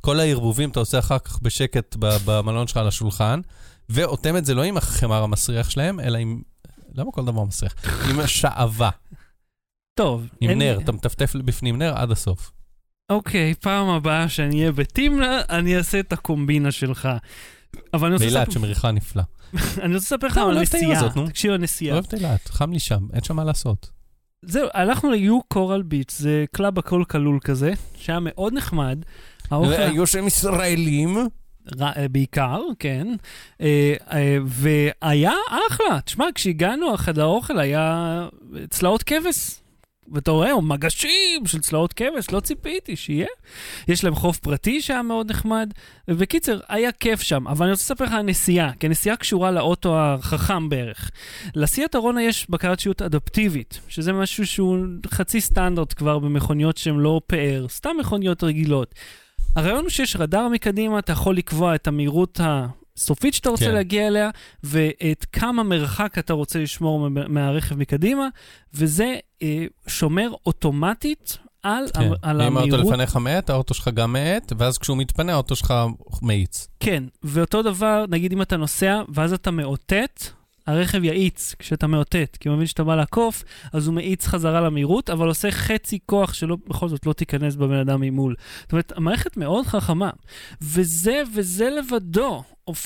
[0.00, 3.40] כל הערבובים אתה עושה אחר כך בשקט במלון שלך על השולחן,
[3.88, 6.40] ואוטם את זה לא עם החמר המסריח שלהם, אלא עם...
[6.94, 7.74] למה כל דבר מסריח?
[8.10, 8.90] עם השעווה,
[9.94, 10.28] טוב.
[10.40, 12.52] עם אין- נר, אתה מטפטף בפנים נר עד הסוף.
[13.10, 17.08] אוקיי, פעם הבאה שאני אהיה בתמנה, אני אעשה את הקומבינה שלך.
[17.94, 19.22] אבל אני רוצה באילת שמריחה נפלא.
[19.82, 21.08] אני רוצה לספר לך לא, על הנסיעה.
[21.26, 21.94] תקשיב, הנסיעה.
[21.94, 23.90] אוהב את אילת, חם לי שם, אין שם מה לעשות.
[24.42, 28.98] זהו, הלכנו ל-U Coral Beach, זה club הכל כלול כזה, שהיה מאוד נחמד,
[29.50, 31.16] היו שם ישראלים.
[31.82, 33.06] אה, בעיקר, כן.
[33.60, 35.32] אה, אה, והיה
[35.70, 36.00] אחלה.
[36.00, 38.28] תשמע, כשהגענו, חדר האוכל היה
[38.70, 39.60] צלעות כבש.
[40.12, 43.26] ואתה רואה, או מגשים של צלעות כבש, לא ציפיתי שיהיה.
[43.88, 45.72] יש להם חוף פרטי שהיה מאוד נחמד.
[46.08, 47.48] ובקיצר, היה כיף שם.
[47.48, 51.10] אבל אני רוצה לספר לך על הנסיעה, כי הנסיעה קשורה לאוטו החכם בערך.
[51.54, 57.20] לסיאט ארונה יש בקרת שירות אדפטיבית, שזה משהו שהוא חצי סטנדרט כבר במכוניות שהן לא
[57.26, 58.94] פאר, סתם מכוניות רגילות.
[59.56, 62.40] הרעיון הוא שיש רדאר מקדימה, אתה יכול לקבוע את המהירות
[62.98, 63.74] הסופית שאתה רוצה כן.
[63.74, 64.30] להגיע אליה,
[64.64, 68.28] ואת כמה מרחק אתה רוצה לשמור מה- מהרכב מקדימה,
[68.74, 72.00] וזה אה, שומר אוטומטית על, כן.
[72.22, 72.92] על אם האוטו המהירות.
[72.92, 75.74] לפניך מאט, האוטו שלך גם מאט, ואז כשהוא מתפנה, האוטו שלך
[76.22, 76.68] מאיץ.
[76.80, 80.22] כן, ואותו דבר, נגיד אם אתה נוסע, ואז אתה מאותת,
[80.66, 85.10] הרכב יאיץ כשאתה מאותת, כי הוא מבין שאתה בא לעקוף, אז הוא מאיץ חזרה למהירות,
[85.10, 88.34] אבל עושה חצי כוח שלא, בכל זאת לא תיכנס בבן אדם ממול.
[88.62, 90.10] זאת אומרת, המערכת מאוד חכמה.
[90.62, 92.42] וזה, וזה לבדו,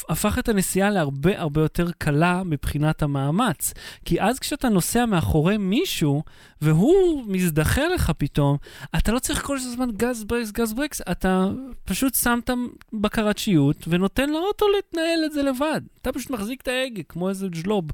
[0.09, 3.75] הפך את הנסיעה להרבה הרבה יותר קלה מבחינת המאמץ.
[4.05, 6.23] כי אז כשאתה נוסע מאחורי מישהו,
[6.63, 8.57] והוא מזדחה לך פתאום,
[8.99, 11.49] אתה לא צריך כל הזמן גז ברקס, גז ברקס, אתה
[11.85, 12.51] פשוט שם את
[12.93, 15.81] בקרת שיוט ונותן לאוטו להתנהל את זה לבד.
[16.03, 17.85] אתה פשוט מחזיק את ההגה כמו איזה ג'לוב,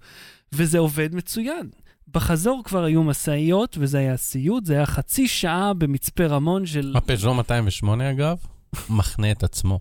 [0.53, 1.71] וזה עובד מצוין.
[2.09, 6.93] בחזור כבר היו משאיות, וזה היה סיוט, זה היה חצי שעה במצפה רמון של...
[6.97, 8.37] הפז'ו 208 אגב,
[8.91, 9.79] מחנה את עצמו.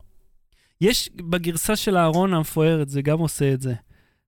[0.82, 3.74] יש בגרסה של הארון המפוארת, זה גם עושה את זה.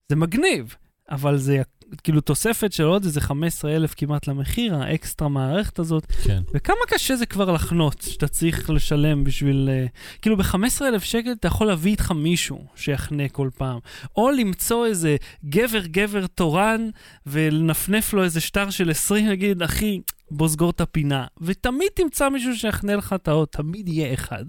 [0.09, 0.75] זה מגניב,
[1.11, 1.61] אבל זה
[2.03, 6.05] כאילו תוספת של עוד איזה 15 אלף כמעט למחיר, האקסטרה מערכת הזאת.
[6.23, 6.41] כן.
[6.53, 9.69] וכמה קשה זה כבר לחנות, שאתה צריך לשלם בשביל...
[9.69, 13.79] Uh, כאילו ב-15,000 שקל אתה יכול להביא איתך מישהו שיחנה כל פעם.
[14.15, 16.89] או למצוא איזה גבר-גבר תורן
[17.25, 19.99] ולנפנף לו איזה שטר של 20, נגיד, אחי,
[20.31, 21.25] בוא סגור את הפינה.
[21.41, 24.45] ותמיד תמצא מישהו שיחנה לך את האוטו, תמיד יהיה אחד.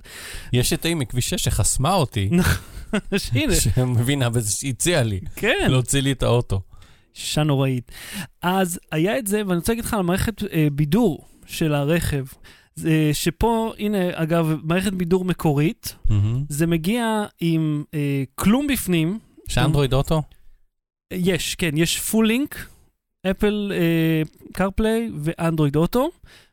[0.52, 2.30] יש את ההיא מכביש 6 שחסמה אותי,
[3.32, 5.66] הנה, שמבינה, והציעה לי, כן.
[5.70, 6.60] להוציא לי את האוטו.
[7.16, 7.92] אישה נוראית.
[8.42, 12.24] אז היה את זה, ואני רוצה להגיד לך על מערכת אה, בידור של הרכב.
[12.76, 16.44] זה, שפה, הנה, אגב, מערכת בידור מקורית, מהמם.
[16.48, 19.18] זה מגיע עם אה, כלום בפנים.
[19.50, 20.22] יש אנדרואיד אוטו?
[21.12, 22.66] יש, כן, יש פול לינק,
[23.30, 23.72] אפל
[24.52, 26.08] קרפליי ואנדרואיד אוטו,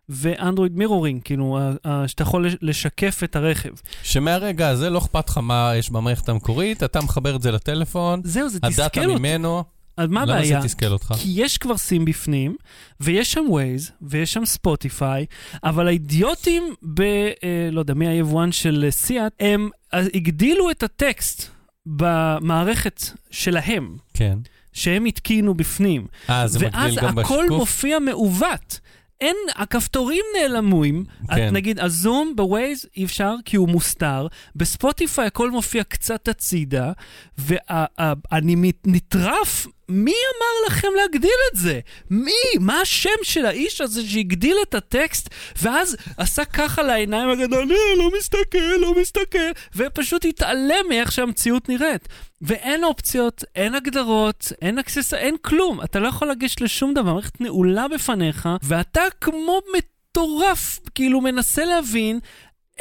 [0.10, 1.60] ו Android mirroring, כאילו,
[2.08, 3.70] שאתה יכול לש- לשקף את הרכב.
[4.04, 8.50] שמהרגע הזה לא אכפת לך מה יש במערכת המקורית, אתה מחבר את זה לטלפון, זהו,
[8.50, 9.20] זה הדאטה תסכל אותי.
[9.20, 9.64] ממנו,
[9.98, 10.62] אז מה למה הבעיה?
[10.62, 11.14] זה תסכל אותך?
[11.18, 12.56] כי יש כבר סים בפנים,
[13.00, 15.26] ויש שם Waze, ויש שם Spotify,
[15.64, 17.02] אבל האידיוטים ב...
[17.02, 21.50] אה, לא יודע, מי היבואן של אה, Seat, הם אה, הגדילו את הטקסט
[21.86, 23.02] במערכת
[23.32, 24.38] שלהם, כן.
[24.74, 26.08] שהם התקינו בפנים.
[26.30, 27.60] אה, זה ואז מגדיל גם הכל בשיקוף?
[27.60, 28.80] מופיע מעוות.
[29.22, 31.48] אין, הכפתורים נעלמים, כן.
[31.48, 36.28] את, נגיד הזום ב Waze אי אפשר כי הוא מוסתר, ב Spotify הכל מופיע קצת
[36.28, 36.92] הצידה,
[37.38, 41.80] ואני נטרף, מי אמר לכם להגדיל את זה?
[42.10, 42.32] מי?
[42.60, 45.30] מה השם של האיש הזה שהגדיל את הטקסט,
[45.62, 52.08] ואז עשה ככה לעיניים הגדול, "אה, לא מסתכל, לא מסתכל, ופשוט התעלם מאיך שהמציאות נראית.
[52.42, 55.82] ואין אופציות, אין הגדרות, אין access, אין כלום.
[55.82, 62.20] אתה לא יכול לגשת לשום דבר, המערכת נעולה בפניך, ואתה כמו מטורף, כאילו מנסה להבין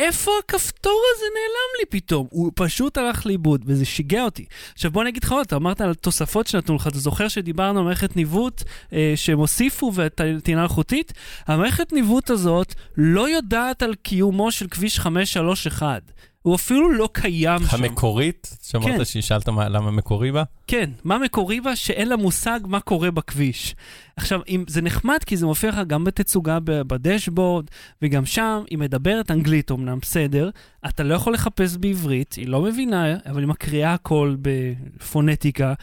[0.03, 2.27] איפה הכפתור הזה נעלם לי פתאום?
[2.31, 4.45] הוא פשוט הלך לאיבוד, וזה שיגע אותי.
[4.73, 7.79] עכשיו בוא אני אגיד לך עוד, אתה אמרת על תוספות שנתנו לך, אתה זוכר שדיברנו
[7.79, 8.63] על מערכת ניווט
[8.93, 11.13] אה, שהם הוסיפו וטעינה אלחוטית?
[11.47, 16.03] המערכת ניווט הזאת לא יודעת על קיומו של כביש 531.
[16.43, 17.85] הוא אפילו לא קיים שם.
[17.85, 18.49] המקורית?
[18.51, 18.67] כן.
[18.71, 20.43] שאמרת ששאלת מה- למה מקורי בה?
[20.67, 21.77] כן, מה מקורי בה?
[21.77, 23.75] שאין לה מושג מה קורה בכביש.
[24.17, 27.65] עכשיו, אם, זה נחמד כי זה מופיע לך גם בתצוגה בדשבורד,
[28.03, 30.51] וגם שם היא מדברת אנגלית אמנם, בסדר,
[30.89, 35.75] אתה לא יכול לחפש בעברית, היא לא מבינה, אבל היא מקריאה הכל בפונטיקה,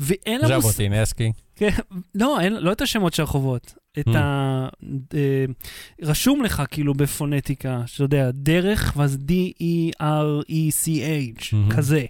[0.00, 0.68] ואין לה מושג...
[0.68, 1.32] ז'בוטינסקי.
[1.56, 1.70] כן,
[2.14, 3.74] לא, אין, לא את השמות של הרחובות.
[3.98, 4.16] את Hmm.
[4.16, 4.68] ה...
[5.14, 5.44] אה,
[6.02, 11.74] רשום לך כאילו בפונטיקה, שאתה יודע, דרך, ואז D-E-R-E-C-H, Mhm.
[11.76, 12.04] כזה.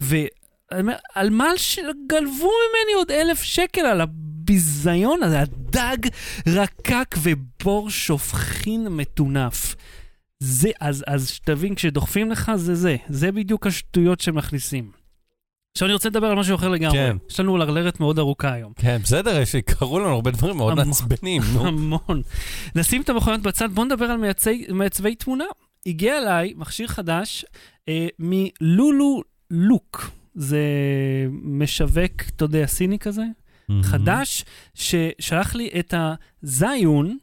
[0.00, 0.28] ואני
[0.80, 5.96] אומר, על מה שגלבו ממני עוד אלף שקל על הביזיון הזה, הדג
[6.48, 9.74] רקק ובור שופכין מטונף.
[10.42, 12.96] זה, אז, אז שתבין, כשדוחפים לך, זה זה.
[13.08, 14.90] זה בדיוק השטויות שמכניסים.
[15.72, 16.98] עכשיו אני רוצה לדבר על משהו אחר לגמרי.
[16.98, 17.16] כן.
[17.30, 18.72] יש לנו לרלרת מאוד ארוכה היום.
[18.76, 20.86] כן, בסדר, יש- קרו לנו הרבה דברים מאוד המון.
[20.88, 21.66] מעצבנים, נו.
[21.66, 22.22] המון.
[22.74, 25.44] נשים את המכוניות בצד, בואו נדבר על מייצי, מעצבי תמונה.
[25.86, 27.44] הגיע אליי מכשיר חדש
[27.88, 30.10] אה, מלולו לוק.
[30.34, 30.58] זה
[31.42, 33.22] משווק, אתה יודע, סיני כזה,
[33.82, 35.94] חדש, ששלח לי את
[36.42, 37.18] הזיון,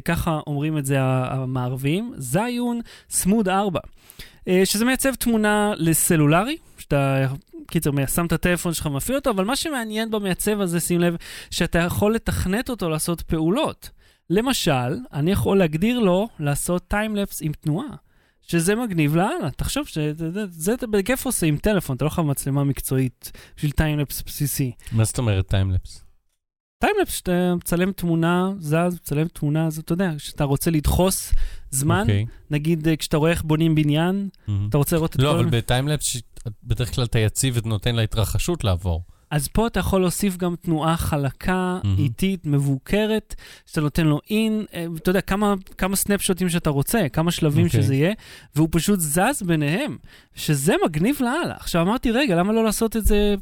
[0.00, 3.80] ככה אומרים את זה המערבים, זיון סמוד 4,
[4.48, 7.26] אה, שזה מייצב תמונה לסלולרי, שאתה,
[7.70, 11.16] קיצר, שם את הטלפון שלך, מפעיל אותו, אבל מה שמעניין במייצב הזה, שים לב,
[11.50, 13.90] שאתה יכול לתכנת אותו לעשות פעולות.
[14.30, 17.96] למשל, אני יכול להגדיר לו לעשות טיימלפס עם תנועה.
[18.42, 23.32] שזה מגניב לאללה, תחשוב שזה אתה בכיף עושה עם טלפון, אתה לא חייב מצלמה מקצועית
[23.56, 24.72] בשביל טיימלפס בסיסי.
[24.92, 26.01] מה זאת אומרת טיימלפס?
[26.82, 31.32] טיימלפס, שאתה מצלם תמונה, זז, מצלם תמונה, אז אתה יודע, כשאתה רוצה לדחוס
[31.70, 32.02] זמן, okay.
[32.02, 32.26] אוקיי.
[32.50, 34.52] נגיד אה, כשאתה רואה איך בונים בניין, mm-hmm.
[34.68, 35.34] אתה רוצה לראות את לא, כל...
[35.34, 36.16] לא, אבל בטיימלפס
[36.64, 39.02] בדרך כלל אתה יציב ונותן להתרחשות לעבור.
[39.30, 41.98] אז פה אתה יכול להוסיף גם תנועה חלקה, mm-hmm.
[41.98, 43.34] איטית, מבוקרת,
[43.66, 47.68] שאתה נותן לו אין, אה, אתה יודע, כמה, כמה סנפשוטים שאתה רוצה, כמה שלבים okay.
[47.68, 47.82] אוקיי.
[47.82, 48.12] שזה יהיה,
[48.56, 49.96] והוא פשוט זז ביניהם,
[50.34, 51.54] שזה מגניב לאללה.
[51.54, 53.34] עכשיו אמרתי, רגע, למה לא לעשות את זה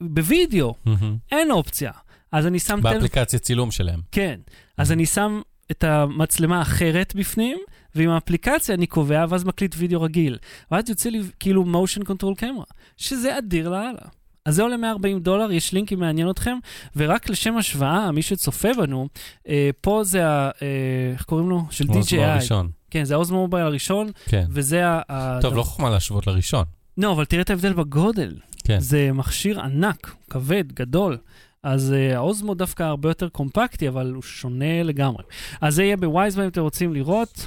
[0.00, 0.74] בווידאו?
[0.86, 1.04] Mm-hmm.
[1.32, 1.92] אין אופציה.
[2.32, 2.80] אז אני שם...
[2.82, 3.44] באפליקציה טל...
[3.44, 4.00] צילום שלהם.
[4.12, 4.40] כן.
[4.76, 4.92] אז mm-hmm.
[4.92, 7.58] אני שם את המצלמה האחרת בפנים,
[7.94, 10.38] ועם האפליקציה אני קובע, ואז מקליט וידאו רגיל.
[10.70, 14.00] ואז יוצא לי כאילו motion control camera, שזה אדיר לאללה.
[14.44, 16.58] אז זה עולה 140 דולר, יש לינק אם מעניין אתכם,
[16.96, 19.08] ורק לשם השוואה, מי שצופה בנו,
[19.48, 20.50] אה, פה זה ה...
[20.62, 21.62] אה, איך קוראים לו?
[21.70, 21.96] של DJI.
[21.96, 22.70] אוזמו הראשון.
[22.90, 24.46] כן, זה האוזמו מובייל הראשון, כן.
[24.50, 25.38] וזה ה...
[25.42, 26.64] טוב, לא חוכמה להשוות לראשון.
[26.98, 28.34] לא, אבל תראה את ההבדל בגודל.
[28.64, 28.80] כן.
[28.80, 31.18] זה מכשיר ענק, כבד, גדול.
[31.62, 35.22] אז uh, האוזמו דווקא הרבה יותר קומפקטי, אבל הוא שונה לגמרי.
[35.60, 37.46] אז זה יהיה בווייזמן אם אתם רוצים לראות.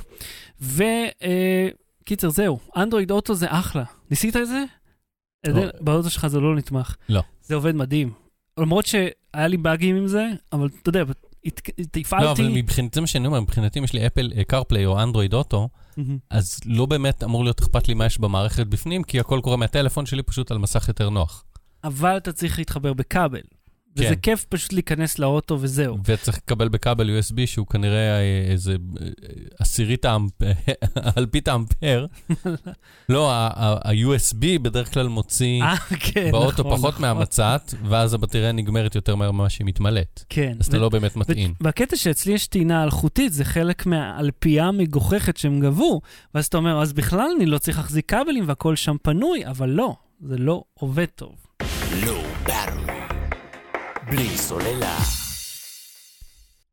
[0.62, 3.84] וקיצר, uh, זהו, אנדרואיד אוטו זה אחלה.
[4.10, 4.64] ניסית את זה?
[5.48, 5.62] לא.
[5.80, 6.96] באוטו שלך זה לא נתמך.
[7.10, 7.22] לא.
[7.42, 8.14] זה עובד מדהים.
[8.60, 11.04] למרות שהיה לי באגים עם זה, אבל אתה יודע,
[11.96, 12.26] הפעלתי...
[12.26, 15.34] לא, אבל מבחינתי, זה מה שאני אומר, מבחינתי אם יש לי אפל קרפליי או אנדרואיד
[15.34, 15.70] אוטו,
[16.30, 20.06] אז לא באמת אמור להיות אכפת לי מה יש במערכת בפנים, כי הכל קורה מהטלפון
[20.06, 21.44] שלי פשוט על מסך יותר נוח.
[21.84, 23.42] אבל אתה צריך להתחבר בכבל.
[23.96, 24.06] כן.
[24.06, 25.98] וזה כיף פשוט להיכנס לאוטו וזהו.
[26.06, 29.08] וצריך לקבל בכבל USB שהוא כנראה אה, איזה אה,
[29.60, 30.52] עשירית האמפר,
[31.18, 32.06] אלפית האמפר.
[33.10, 37.02] לא, ה-USB בדרך כלל מוציא אה, כן, באוטו נכון, פחות נכון.
[37.02, 40.24] מהמצת, ואז הבטריה נגמרת יותר מהר ממה שהיא מתמלאת.
[40.30, 40.54] כן.
[40.60, 41.54] אז אתה לא באמת מטעין.
[41.62, 46.02] בקטע שאצלי יש טעינה אלחוטית, זה חלק מהאלפייה המגוחכת שהם גבו,
[46.36, 49.96] ואז אתה אומר, אז בכלל אני לא צריך להחזיק כבלים והכל שם פנוי, אבל לא,
[50.22, 51.36] זה לא עובד טוב.
[52.04, 53.01] Low Battery.
[54.10, 54.98] בלי סוללה.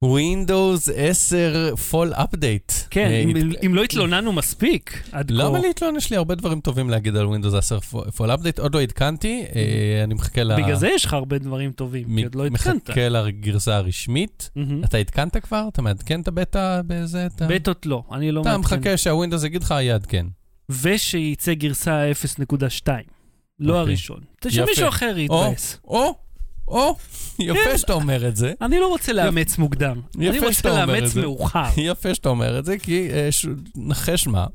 [0.05, 2.73] Windows 10 Fall Update.
[2.91, 5.35] כן, אה, אם, הת- אם לא התלוננו מספיק עד כה.
[5.37, 5.97] למה להתלונן?
[5.97, 10.01] יש לי הרבה דברים טובים להגיד על Windows 10 Fall Update, עוד לא עדכנתי, אה,
[10.05, 10.63] אני מחכה ל...
[10.63, 12.89] בגלל זה יש לך הרבה דברים טובים, כי עוד לא התקנת.
[12.91, 14.51] מחכה לגרסה הרשמית.
[14.85, 15.65] אתה עדכנת כבר?
[15.73, 17.27] אתה מעדכן את הבטא באיזה...
[17.27, 18.77] אתה- בטות לא, אני לא אתה מעדכן.
[18.77, 20.27] מחכה שהווינדוס יגיד לך, יעדכן.
[20.83, 22.89] ושייצא גרסה 0.2,
[23.61, 23.81] לא אוקיי.
[23.81, 24.21] הראשון.
[24.49, 25.79] שמישהו אחר או, יתבאס.
[25.85, 26.15] או,
[26.71, 26.97] או,
[27.39, 28.53] יפה שאתה אומר את זה.
[28.63, 31.15] אני לא רוצה לאמץ מוקדם, אני רוצה לאמץ.
[31.17, 31.65] מאוחר.
[31.77, 33.29] יפה שאתה אומר את זה, כי אה,
[33.77, 34.47] נחש מה.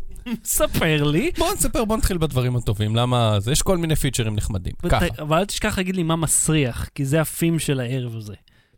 [0.44, 1.32] ספר לי.
[1.38, 2.96] בוא נספר, בוא נתחיל בדברים הטובים.
[2.96, 3.40] למה?
[3.40, 4.74] זה- יש כל מיני פיצ'רים נחמדים.
[4.90, 5.06] ככה.
[5.20, 8.34] אבל אל תשכח להגיד לי מה מסריח, כי זה ה theme של הערב הזה.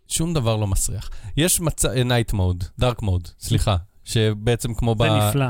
[0.07, 1.09] שום דבר לא מסריח.
[1.37, 1.85] יש מצ...
[1.85, 4.95] night mode, dark mode, סליחה, שבעצם כמו.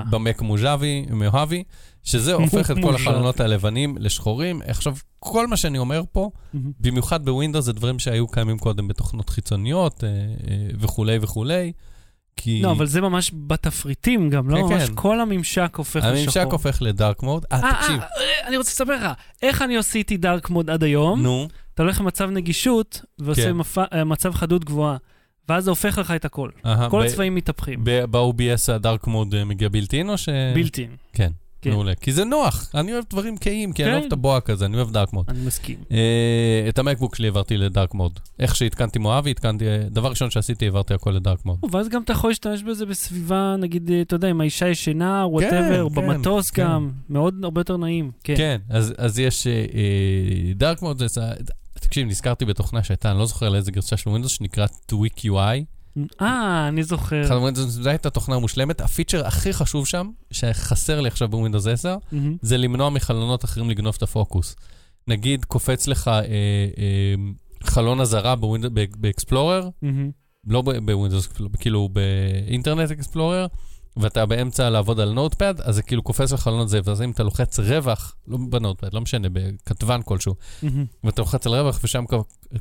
[0.09, 1.63] ב Mac Mojave, Mojave,
[2.05, 2.95] שזה הופך את כל.
[2.95, 4.61] החלונות הלבנים לשחורים.
[4.67, 6.29] עכשיו, כל מה שאני אומר פה,
[6.79, 11.71] במיוחד ב Windows, זה דברים שהיו קיימים קודם בתוכנות חיצוניות אה, אה, וכולי וכולי.
[12.37, 14.55] כי לא, אבל זה ממש בתפריטים גם, לא?
[14.55, 14.95] כן, ממש כן.
[14.95, 16.11] כל הממשק הופך לשחור.
[16.17, 17.45] הממשק הופך לדארק מוד.
[17.51, 17.99] אה, אה, תקשיב,
[18.47, 21.21] אני רוצה לספר לך, איך אני עשיתי דארק מוד עד היום?
[21.21, 23.51] נו, אתה הולך למצב נגישות, ועושה
[23.89, 24.01] כן.
[24.05, 24.97] מצב חדות גבוהה,
[25.49, 26.49] ואז זה הופך לך את הכל.
[26.65, 27.79] אהה, כל ב- הצבעים מתהפכים.
[27.83, 30.29] ב- ב-OBS הדארק מוד מגיע בילטין או ש...
[30.55, 30.87] בלתי.
[31.13, 31.31] כן,
[31.69, 31.71] כן.
[31.71, 31.95] מעולה.
[31.95, 33.95] כי זה נוח, אני אוהב דברים קהים, כי אני כן.
[33.97, 35.25] אוהב את הבוהק הזה, אני אוהב דארק מוד.
[35.29, 35.75] אני מסכים.
[35.91, 38.19] אה, את המקבוק שלי העברתי לדארק מוד.
[38.39, 41.57] איך שהתקנתי מואבי, התקנתי, אה, דבר ראשון שעשיתי, העברתי הכל לדארק מוד.
[41.71, 45.89] ואז גם אתה יכול להשתמש בזה בסביבה, נגיד, אה, אתה יודע, אם האישה ישנה, whatever,
[45.89, 46.63] כן, במטוס כן.
[46.63, 48.11] גם, מאוד, הרבה יותר נעים.
[48.23, 48.33] כן.
[48.37, 49.47] כן, אז, אז יש
[50.55, 51.21] dark mode, זה, זה-
[51.79, 55.63] תקשיב, נזכרתי בתוכנה שהייתה, אני לא זוכר לאיזה גרסה של Windows, שנקרא Tweak UI.
[56.21, 57.25] אה, אני זוכר.
[57.25, 58.81] אחד ה Windows, זו הייתה תוכנה מושלמת.
[58.81, 62.37] הפיצ'ר הכי חשוב שם, שחסר לי עכשיו ב Windows 10, מהמם.
[62.41, 64.55] זה למנוע מחלונות אחרים לגנוב את הפוקוס.
[65.07, 67.15] נגיד, קופץ לך אה, אה,
[67.63, 68.35] חלון אזהרה
[68.97, 70.11] ב Explorer, מהמם.
[70.47, 71.27] לא ב Windows,
[71.59, 73.47] כאילו ב Internet Explorer,
[73.97, 77.59] ואתה באמצע לעבוד על Notepad, אז זה כאילו קופץ לחלון זה, ואז אם אתה לוחץ
[77.59, 80.35] רווח, לא ב Notepad, לא משנה, בכתבן כלשהו.
[81.03, 82.03] ואתה לוחץ על רווח ושם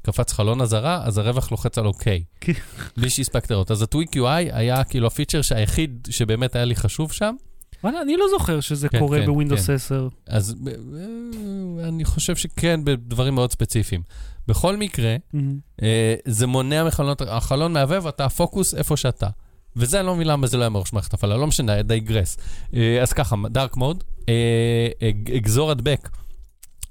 [0.03, 2.25] קפץ חלון אזהרה, אז הרווח לוחץ על אוקיי.
[2.40, 2.53] כן.
[2.97, 3.70] בלי שהספקת לראות.
[3.70, 7.35] אז ה-Tweak UI היה כאילו הפיצ'ר שהיחיד שבאמת היה לי חשוב שם,
[7.85, 9.73] וואלה, אני לא זוכר שזה כן, קורה כן, ב Windows כן.
[9.73, 10.09] 10.
[10.27, 14.03] אז ב- אה, אני חושב שכן, בדברים מאוד ספציפיים.
[14.49, 15.16] בכל מקרה.
[15.83, 19.29] אה, זה מונע מחלונות, החלון מהבהב, אתה הפוקוס איפה שאתה.
[19.77, 22.37] וזה, אני לא מבין למה זה לא היה מראש מערכת הפעלה, לא משנה, digress.
[23.03, 24.05] אז ככה, dark mode,
[25.25, 26.09] גזור הדבק.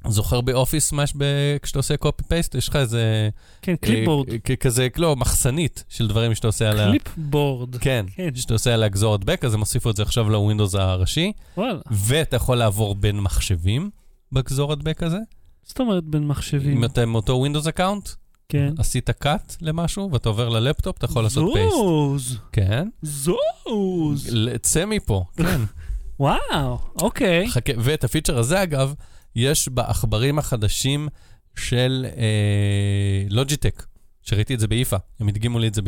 [0.07, 2.55] זוכר ב Office מה יש ב- כשאתה עושה copy paste?
[2.55, 3.29] יש לך איזה...
[3.61, 4.29] כן, clipboard.
[4.49, 6.89] אה, כזה, לא, מחסנית של דברים שאתה עושה עליה.
[6.89, 7.75] clipboard.
[7.75, 8.29] כן, כן.
[8.35, 11.79] שאתה עושה עליה גזור הדבק, אז הם הוסיפו את זה עכשיו ל Windows הראשי, וואלה.
[11.91, 13.89] ואתה יכול לעבור בין מחשבים
[14.31, 15.17] בגזור הדבק הזה.
[15.63, 16.77] זאת אומרת בין מחשבים.
[16.77, 18.09] אם אתה עם אותו Windows account,
[18.53, 18.73] כן.
[18.77, 21.75] עשית cut למשהו, ואתה עובר ללפטופ, אתה יכול לעשות paste.
[21.75, 22.37] זוז.
[22.51, 22.87] כן.
[23.01, 24.29] זוז.
[24.61, 25.61] צא מפה, כן.
[26.19, 27.49] וואו, אוקיי.
[27.49, 28.93] חכה, ואת הפיצ'ר הזה, אגב,
[29.35, 31.07] יש בעכברים החדשים
[31.55, 33.85] של אה, Logitech,
[34.21, 35.81] שראיתי את זה ב IFA, הם הדגימו לי את זה.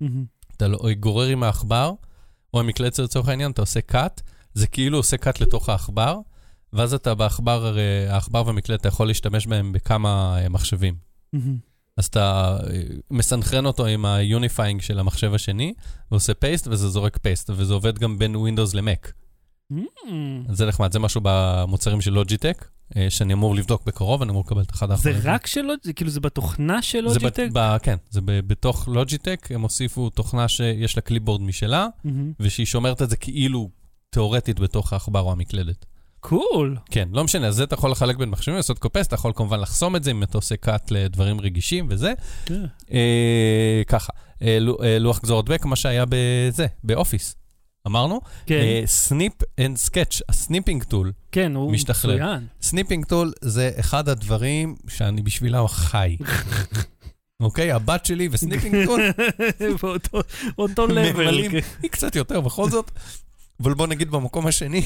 [0.00, 0.24] מהמם.
[0.56, 1.92] אתה לא, גורר עם העכבר,
[2.54, 4.22] או המקלדת לצורך העניין, אתה עושה cut,
[4.54, 6.18] זה כאילו עושה cut לתוך העכבר,
[6.72, 10.94] ואז אתה בעכבר, הרי העכבר והמקלט, אתה יכול להשתמש בהם בכמה אה, מחשבים.
[11.96, 15.74] אז אתה אה, מסנכרן אותו עם ה Unifying של המחשב השני,
[16.10, 19.12] ועושה paste, וזה זורק paste, וזה עובד גם בין Windows ל Mac.
[20.48, 24.42] אז זה נחמד, זה משהו במוצרים של Logitech, אה, שאני אמור לבדוק בקרוב, אני אמור
[24.46, 25.20] לקבל את אחד זה האחרונים.
[25.24, 25.96] רק של Logitech?
[25.96, 27.48] כאילו זה בתוכנה של Logitech?
[27.78, 32.32] כן, זה ב- בתוך Logitech, הם הוסיפו תוכנה שיש לה clipboard משלה, מהמם.
[32.40, 33.70] ושהיא שומרת את זה כאילו
[34.10, 35.86] תיאורטית בתוך העכבר או המקלדת.
[36.26, 36.76] cool.
[36.90, 39.60] כן, לא משנה, אז זה אתה יכול לחלק בין מחשבים, לעשות copies, אתה יכול כמובן
[39.60, 42.12] לחסום את זה אם אתה עושה cut לדברים רגישים וזה.
[42.46, 42.64] כן.
[42.92, 47.34] אה, ככה, אה, לו- אה, לוח גזור הדבק, מה שהיה בזה, ב Office.
[47.86, 48.20] אמרנו?
[48.46, 51.12] כן, Snip and Sketch, ה Snipping Tool.
[51.32, 52.14] כן, הוא משתחרר.
[52.14, 52.46] מצוין.
[52.62, 56.16] Snipping Tool זה אחד הדברים שאני בשבילם חי.
[57.42, 59.00] אוקיי, הבת שלי ו Snipping Tool
[59.82, 60.20] באותו-
[60.58, 61.48] אותו level.
[61.50, 61.58] כן.
[61.82, 62.90] היא קצת יותר בכל זאת,
[63.62, 64.82] אבל בוא נגיד במקום השני,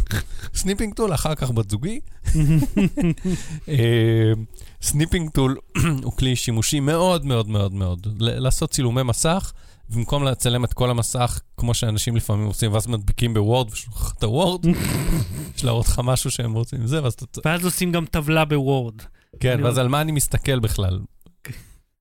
[0.54, 2.00] Snipping Tool, אחר כך בת זוגי.
[3.68, 4.32] אה,
[4.82, 5.56] Snipping Tool
[6.04, 8.06] הוא כלי שימושי מאוד מאוד מאוד מאוד.
[8.20, 9.52] לעשות צילומי מסך,
[9.90, 14.22] במקום לצלם את כל המסך, כמו שאנשים לפעמים עושים, ואז מדביקים ב Word ושולח את
[14.22, 14.66] ה Word,
[15.56, 17.40] יש להראות לך משהו שהם רוצים, זה, ואז אתה...
[17.44, 18.94] ואז עושים גם טבלה ב Word.
[19.40, 21.00] כן, ואז על מה אני מסתכל בכלל?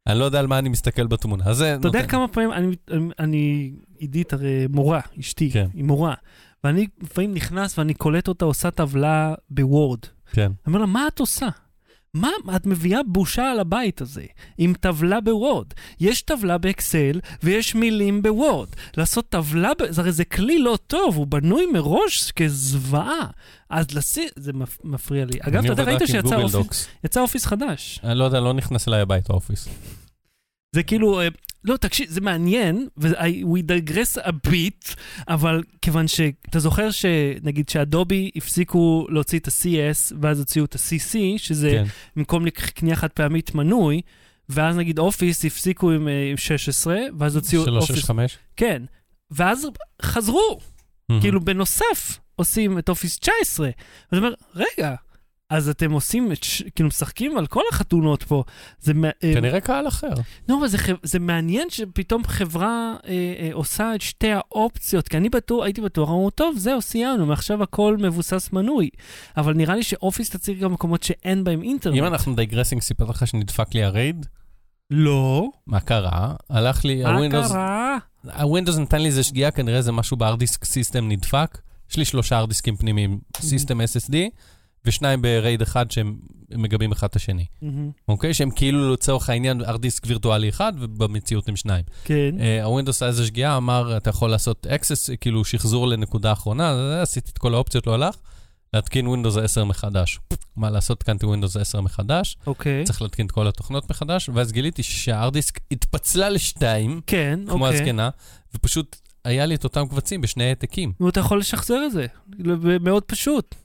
[0.07, 1.43] אני לא יודע על מה אני מסתכל בתמונה.
[1.45, 5.67] אז זה אתה יודע כמה פעמים, אני- אני- אני, עידית הרי מורה, אשתי, כן.
[5.73, 6.13] היא מורה,
[6.63, 9.99] ואני לפעמים נכנס ואני קולט אותה עושה טבלה בוורד.
[10.31, 10.41] כן.
[10.45, 11.47] אני אומר לה, מה את עושה?
[12.13, 14.25] מה, את מביאה בושה על הבית הזה,
[14.57, 15.67] עם טבלה בוורד.
[15.99, 18.67] יש טבלה באקסל ויש מילים בוורד.
[18.97, 19.91] לעשות טבלה, ב...
[19.91, 23.27] זה הרי זה כלי לא טוב, הוא בנוי מראש כזוועה.
[23.69, 24.77] אז לשים, זה מפ...
[24.83, 25.39] מפריע לי.
[25.41, 26.87] אגב, אתה יודע, ראית שיצא Office.
[27.03, 27.99] יצא Office חדש.
[28.03, 29.67] אני לא יודע, לא נכנס אליי הביתה Office.
[30.75, 31.27] זה כאילו, אה,
[31.65, 34.95] לא, תקשיב, זה מעניין, ו we digress a bit,
[35.27, 41.15] אבל כיוון שאתה זוכר שנגיד ש Adobe הפסיקו להוציא את ה-CS, ואז הוציאו את ה-CC,
[41.37, 41.83] שזה כן.
[42.15, 44.01] במקום לק- קנייה חד פעמית מנוי,
[44.49, 47.73] ואז נגיד Office הפסיקו עם אה, עם 16, ואז הוציאו Office...
[47.73, 48.37] 365.
[48.57, 48.83] כן.
[49.31, 49.67] ואז
[50.01, 50.59] חזרו,
[51.21, 53.69] כאילו בנוסף עושים את Office 19.
[54.11, 54.95] ואתה אומר, רגע,
[55.51, 56.63] אז אתם עושים, את ש...
[56.75, 58.43] כאילו משחקים על כל החתונות פה.
[58.79, 60.13] זה, מע- אה, כנראה קהל אחר.
[60.49, 65.17] לא, אבל זה, חב- זה מעניין שפתאום חברה אה, אה, עושה את שתי האופציות, כי
[65.17, 68.89] אני בטוח, הייתי בטוח, אמרו, טוב, זהו, סיימנו, מעכשיו הכל מבוסס מנוי.
[69.37, 71.97] אבל נראה לי ש Office תציג גם מקומות שאין בהם אינטרנט.
[71.97, 74.25] אם אנחנו digressing, סיפרתי לך שנדפק לי ה RAID?
[74.89, 75.49] לא.
[75.67, 76.33] מה קרה?
[76.49, 77.97] הלך לי, מה ה Windows, קרה?
[78.39, 81.57] ה Windows נתן לי איזה שגיאה, כנראה זה משהו ב hard disk system נדפק.
[81.91, 84.15] יש לי שלושה ארדיסקים פנימיים, system SSD,
[84.85, 86.15] ושניים ב RAID אחד שהם
[86.55, 87.45] מגבים אחד את השני.
[87.61, 87.91] מהמם.
[88.07, 88.33] אוקיי?
[88.33, 91.83] שהם כאילו לצורך העניין hard disk וירטואלי אחד, ובמציאות הם שניים.
[92.03, 92.35] כן.
[92.39, 97.01] אה, ה Windows היה איזה שגיאה, אמר, אתה יכול לעשות access, כאילו שחזור לנקודה אחרונה,
[97.01, 98.15] עשיתי את כל האופציות, לא הלך.
[98.73, 100.19] להתקין Windows 10 מחדש.
[100.55, 102.83] מה לעשות, התקנתי ווינדוס 10 מחדש, אוקיי.
[102.83, 107.81] צריך להתקין את כל התוכנות מחדש, ואז גיליתי שהארדיסק התפצלה לשתיים, כן, כמו אוקיי.
[107.81, 108.09] הזקנה,
[108.55, 110.93] ופשוט היה לי את אותם קבצים בשני העתקים.
[110.99, 112.05] ואתה יכול לשחזר את זה,
[112.81, 113.55] מאוד פשוט.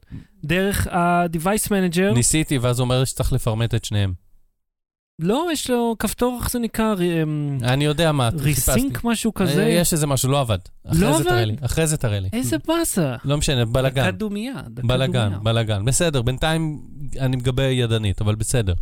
[0.44, 4.12] דרך ה-Device Manager, ניסיתי, ואז הוא אומר שצריך לפרמט את שניהם.
[5.18, 6.94] לא, יש לו כפתור, איך זה נקרא?
[7.22, 8.70] אמ, אני יודע מה, חיפשתי.
[8.72, 9.64] ריסינק, משהו אה, כזה?
[9.64, 10.58] יש איזה משהו, לא עבד.
[10.84, 11.32] לא עבד?
[11.32, 12.28] לי, אחרי זה תראה לי.
[12.32, 13.16] איזה באסה.
[13.24, 14.02] לא משנה, בלאגן.
[14.02, 14.54] דקה דומייה.
[14.68, 15.32] בלאגן.
[15.42, 15.84] בלאגן.
[15.84, 16.82] בסדר, בינתיים
[17.20, 18.74] אני מגבה ידנית, אבל בסדר.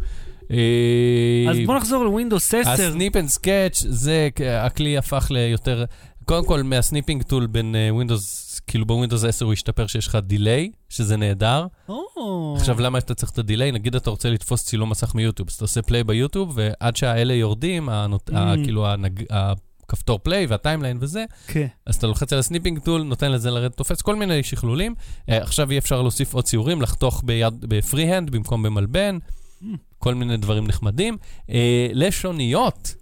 [1.50, 2.70] אז בוא נחזור ל Windows 10.
[2.70, 4.28] ה Snip and Sketch זה,
[4.60, 5.84] הכלי הפך ליותר,
[6.24, 10.18] קודם כל מה Snipping Tool בין Windows, כאילו ב Windows 10 הוא השתפר שיש לך
[10.22, 11.66] delay, שזה נהדר.
[11.88, 12.54] או.
[12.58, 13.72] עכשיו, למה אתה צריך את ה delay?
[13.72, 16.96] נגיד אתה רוצה לתפוס צילום מסך מ YouTube, אז אתה עושה play ב YouTube, ועד
[16.96, 18.36] שהאלה יורדים, הנוט- Mm.
[18.36, 21.66] ה- כאילו הנג- הכפתור play וה timeline וזה, כן.
[21.86, 24.94] אז אתה לוחץ על ה Snipping Tool, נותן לזה לרדת, תופס כל מיני שכלולים.
[25.28, 29.18] אה, עכשיו יהיה אפשר להוסיף עוד ציורים, לחתוך ביד, בפרי-הנד במקום במלבן,
[29.62, 29.64] Mm.
[29.98, 31.16] כל מיני דברים נחמדים.
[31.50, 32.94] אה, לשוניות,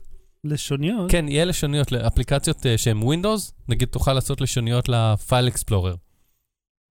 [0.44, 1.10] לשוניות?
[1.10, 5.94] כן, יהיה לשוניות לאפליקציות אה, שהן Windows, נגיד תוכל לעשות לשוניות לפייל אקספלורר.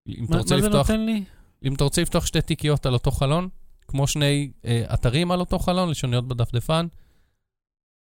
[0.07, 1.23] אם אתה מה רוצה מה זה לפתוח, נותן לי?
[1.63, 3.49] אם אתה רוצה לפתוח שתי תיקיות על אותו חלון,
[3.87, 6.87] כמו שני אה, אתרים על אותו חלון, לשוניות בדפדפן,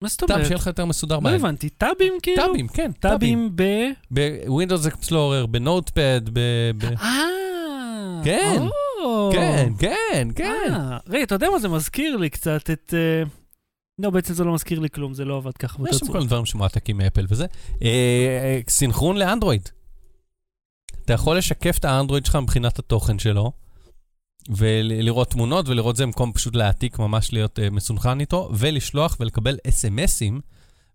[0.03, 0.47] מה זאת טאב, אומרת?
[0.47, 1.35] שיהיה לך יותר מסודר לא בעין.
[1.35, 2.43] הבנתי, טאבים כאילו?
[2.47, 3.51] טאבים, כן, טאבים.
[3.57, 3.63] ב...
[4.11, 6.41] בווינדוס אקספלורר, בנוטפד, ב...
[6.79, 6.85] ב...
[6.85, 8.21] אה!
[8.25, 8.63] כן,
[9.05, 9.31] או.
[9.33, 10.71] כן, כן, כן.
[10.71, 12.95] אה, רגע, אתה יודע מה זה מזכיר לי קצת את...
[12.97, 13.23] אה,
[13.99, 16.13] לא, בעצם זה לא מזכיר לי כלום, זה לא עבד ככה יש באותה שם צורה.
[16.13, 17.47] כל מיני דברים שמועתקים מאפל וזה.
[17.83, 19.69] אה, אה, סינכרון לאנדרואיד.
[21.05, 23.53] אתה יכול לשקף את האנדרואיד שלך מבחינת התוכן שלו,
[24.49, 30.41] ולראות תמונות ולראות זה במקום פשוט להעתיק, ממש להיות אה, מסונכרן איתו, ולשלוח ולקבל אס.אם.אסים,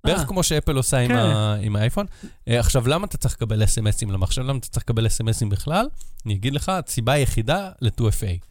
[0.03, 0.27] בערך.
[0.27, 1.15] כמו ש Apple עושה עם כן.
[1.15, 2.05] ה- עם האייפון.
[2.47, 4.41] עכשיו, למה אתה צריך לקבל אס.אם.אסים למחשב?
[4.41, 5.87] למה אתה צריך לקבל אס.אם.אסים בכלל?
[6.25, 8.48] אני אגיד לך, הסיבה היחידה ל-2FA.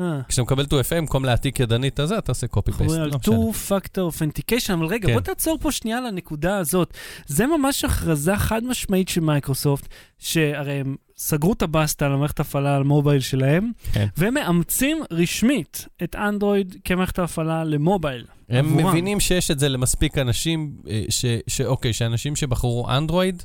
[0.00, 0.20] אה.
[0.28, 2.92] כשאתה מקבל 2FA, במקום להעתיק ידנית את זה, אתה עושה copy אנחנו paste.
[2.92, 3.36] על לא משנה.
[3.36, 5.14] two-factor authentication, אבל רגע, כן.
[5.14, 6.94] בוא תעצור פה שנייה לנקודה הזאת.
[7.26, 9.88] זה ממש הכרזה חד משמעית של מייקרוסופט,
[10.18, 14.06] שהרי הם סגרו את הבסטה על המערכת ההפעלה על מובייל שלהם, כן.
[14.16, 18.24] והם מאמצים רשמית את אנדרואיד כמערכת ההפעלה למובייל.
[18.48, 18.86] הם עבורם.
[18.86, 23.42] מבינים שיש את זה למספיק אנשים, אה, ש, שאוקיי, שאנשים שבחרו אנדרואיד,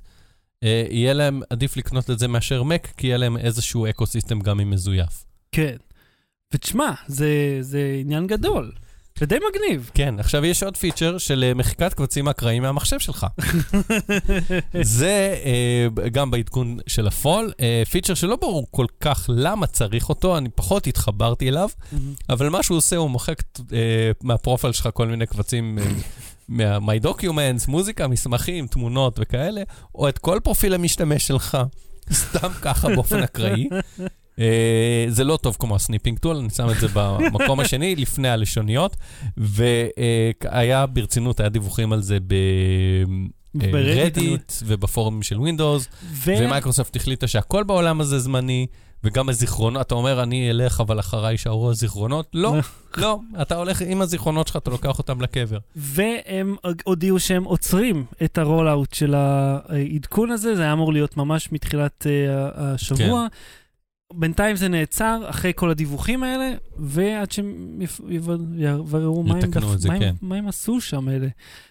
[0.64, 4.60] אה, יהיה להם עדיף לקנות את זה מאשר Mac, כי יהיה להם איזשהו ecosystem גם
[4.60, 5.26] אם מזויף.
[5.52, 5.76] כן.
[6.54, 8.72] ותשמע, זה, זה עניין גדול.
[9.20, 9.92] זה די מגניב.
[9.94, 13.26] כן, עכשיו יש עוד פיצ'ר של אה, מחיקת קבצים אקראיים מהמחשב שלך.
[14.82, 20.10] זה אה, גם בעדכון של ה Fall, אה, פיצ'ר שלא ברור כל כך למה צריך
[20.10, 21.70] אותו, אני פחות התחברתי אליו,
[22.30, 23.42] אבל מה שהוא עושה, הוא מוחק
[23.74, 25.86] אה, מהפרופיל שלך כל מיני קבצים אה,
[26.48, 29.62] מה My Documents, מוזיקה, מסמכים, תמונות וכאלה,
[29.96, 31.58] או את כל פרופיל המשתמש שלך,
[32.14, 33.70] סתם ככה באופן אקראי.
[34.40, 38.30] אה, זה לא טוב כמו ה Snipping Tool, אני שם את זה במקום השני, לפני
[38.30, 38.98] הלשוניות,
[39.38, 46.32] והיה ברצינות, היה דיווחים על זה ב Reddit, אני- ב Reddit ובפורומים של Windows, ו...
[46.40, 48.68] ומייקרוסופט החליטה שהכל בעולם הזה זמני,
[49.04, 52.28] וגם הזיכרונות, אתה אומר, אני אלך, אבל אחריי יישארו הזיכרונות?
[52.34, 52.56] לא,
[52.98, 55.58] לא, אתה הולך עם הזיכרונות שלך, אתה לוקח אותם לקבר.
[55.76, 62.08] והם הודיעו שהם עוצרים את הרול-אאוט של העדכון הזה, זה היה אמור להיות ממש מתחילת
[62.08, 63.28] אה, השבוע.
[64.14, 67.80] בינתיים זה נעצר אחרי כל הדיווחים האלה, ועד שהם
[68.58, 70.16] יבררו מה הם זה, מה כן.
[70.22, 71.28] מה הם עשו שם אלה.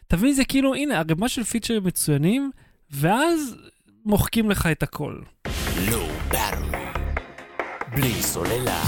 [0.07, 2.51] תבין, זה כאילו, הנה, ערימה של פיצ'רים מצוינים,
[2.91, 3.57] ואז
[4.05, 5.21] מוחקים לך את הכל.
[6.29, 6.85] Battery.
[7.97, 8.83] בלי סוללה.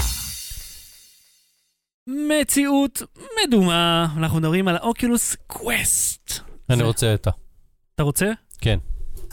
[2.06, 3.02] מציאות
[3.46, 6.32] מדומה, אנחנו מדברים על ה-Oculus Quest.
[6.70, 7.30] אני זה- רוצה את ה...
[7.94, 8.30] אתה רוצה?
[8.60, 8.78] כן.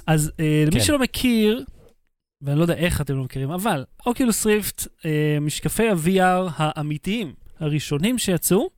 [0.07, 0.85] אז אה, למי כן.
[0.85, 1.63] שלא מכיר,
[2.45, 8.17] ואני לא יודע איך אתם לא מכירים, אבל Oculus Rift, אה, משקפי ה-VR האמיתיים, הראשונים
[8.17, 8.69] שיצאו,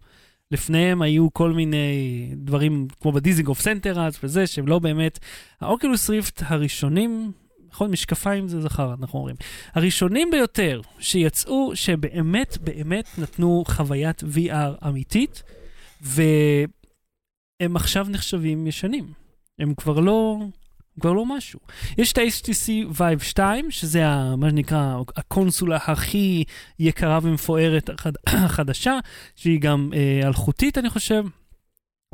[0.52, 5.20] לפניהם היו כל מיני דברים כמו בדיזינגוף סנטר אז וזה, שהם לא באמת...
[5.62, 7.32] האוקילוס ריפט הראשונים,
[7.72, 7.92] נכון?
[7.92, 9.36] משקפיים זה זכר, אנחנו אומרים.
[9.74, 15.44] הראשונים ביותר שיצאו, שבאמת באמת נתנו חוויית VR אמיתית,
[16.02, 19.14] והם עכשיו נחשבים ישנים.
[19.60, 20.38] הם כבר לא...
[20.98, 21.60] הם כבר לא משהו.
[21.98, 26.44] יש את ה-HTC Vive 2, שזה ה, מה שנקרא הקונסולה הכי
[26.80, 29.00] יקרה ומפוארת החד, החדשה,
[29.36, 31.24] שהיא גם אה, אלחוטית, אני חושב.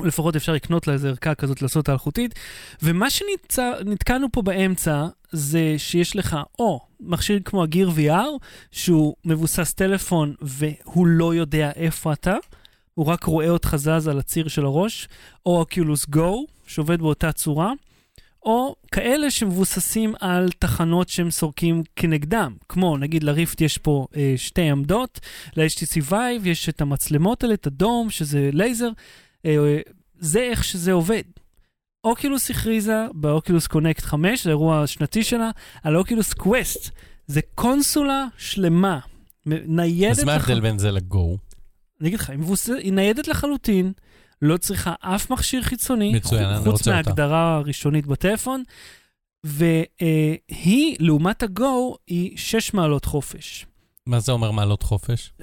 [0.04, 2.36] לפחות אפשר לקנות לה איזה ערכה כזאת לעשות האלחוטית.
[2.82, 10.36] ומה שנתקענו פה באמצע, זה שיש לך או מכשיר כמו הגיר VR, שהוא מבוסס טלפון
[10.42, 12.36] והוא לא יודע איפה אתה,
[12.94, 15.08] הוא רק רואה אותך זז על הציר של הראש,
[15.46, 17.74] או אוקיולוס גו, שעובד באותה צורה.
[18.46, 24.62] או כאלה שמבוססים על תחנות שהם סורקים כנגדם, כמו נגיד לריפט יש פה אה, שתי
[24.70, 25.20] עמדות,
[25.58, 26.16] ל-HTC Vive
[26.48, 28.90] יש את המצלמות האלה, את ה-dome, שזה לייזר,
[29.46, 29.80] אה,
[30.20, 31.24] זה איך שזה עובד.
[32.04, 35.50] Oculus הכריזה ב-Oculus Connect 5, זה האירוע השנתי שלה,
[35.84, 36.90] על Oculus Quest.
[37.28, 39.00] זה קונסולה שלמה,
[39.46, 40.12] ניידת...
[40.20, 41.38] אז מה לח- ההבדל בין זה ל-Go?
[42.02, 42.70] אני אגיד לך, היא, מבוס...
[42.70, 43.92] היא ניידת לחלוטין,
[44.44, 46.88] לא צריכה אף מכשיר חיצוני, מצוין, חוץ.
[46.88, 48.64] מההגדרה הראשונית בטלפון,
[49.44, 53.66] והיא, לעומת ה-Go, היא 6 מעלות חופש.
[54.08, 55.34] מה זה אומר מעלות חופש?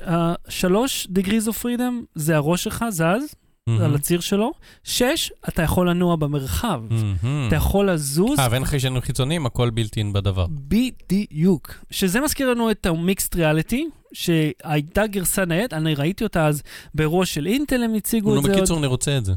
[0.49, 3.35] שלוש degrees of freedom זה הראש שלך זז
[3.83, 4.53] על הציר שלו,
[4.85, 6.83] שש, אתה יכול לנוע במרחב.
[6.91, 7.45] מהמם.
[7.49, 10.47] אתה יכול לזוז אה, ואין חיישנים חיצוניים, הכל בלתי אין בדבר.
[10.51, 11.75] בדיוק.
[11.91, 16.63] שזה מזכיר לנו את המיקסט ריאליטי, שהייתה גרסה ניידת, אני ראיתי אותה אז
[16.95, 18.59] באירוע של אינטל, הם הציגו נו, את זה עוד.
[18.59, 19.33] בקיצור, אני רוצה את זה.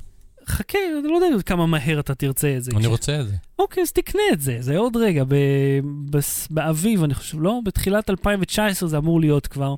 [0.47, 2.71] חכה, אני לא יודע עוד כמה מהר אתה תרצה את זה.
[2.77, 3.33] אני רוצה את זה.
[3.59, 5.79] אוקיי, אז תקנה את זה, זה עוד רגע, ב-
[6.09, 7.59] בס- באביב, אני חושב, לא?
[7.65, 9.75] בתחילת 2019 זה אמור להיות כבר.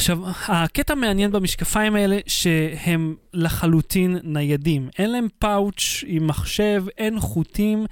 [0.00, 4.88] עכשיו, הקטע המעניין במשקפיים האלה, שהם לחלוטין ניידים.
[4.98, 7.86] אין להם פאוץ' עם מחשב, אין חוטים,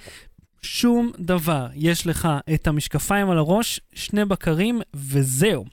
[0.63, 1.67] שום דבר.
[1.75, 5.65] יש לך את המשקפיים על הראש, שני בקרים, וזהו.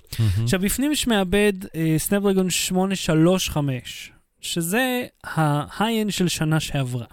[0.44, 1.54] עכשיו, בפנים יש מעבד
[1.98, 4.12] סנאפדרגון 835,
[4.42, 7.06] שזה ה-high-end של שנה שעברה.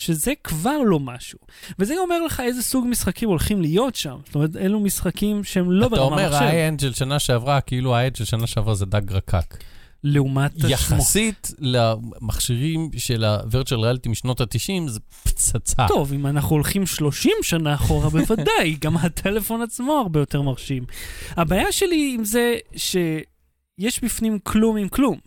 [0.00, 1.38] שזה כבר לא משהו.
[1.78, 4.16] וזה אומר לך איזה סוג משחקים הולכים להיות שם.
[4.26, 6.44] זאת אומרת, אלו משחקים שהם לא אתה ברמה אומר, מחשב.
[6.44, 9.56] ה-end של שנה שעברה, כאילו ה-end של שנה שעברה זה דג רקק.
[10.04, 10.68] לעומת עצמו.
[10.68, 15.86] יחסית למכשירים של ה-virtual reality משנות ה-90, זה פצצה.
[15.88, 20.84] טוב, אם אנחנו הולכים 30 שנה אחורה, בוודאי, גם הטלפון עצמו הרבה יותר מרשים.
[21.30, 25.18] הבעיה שלי עם זה שיש בפנים כלום עם כלום.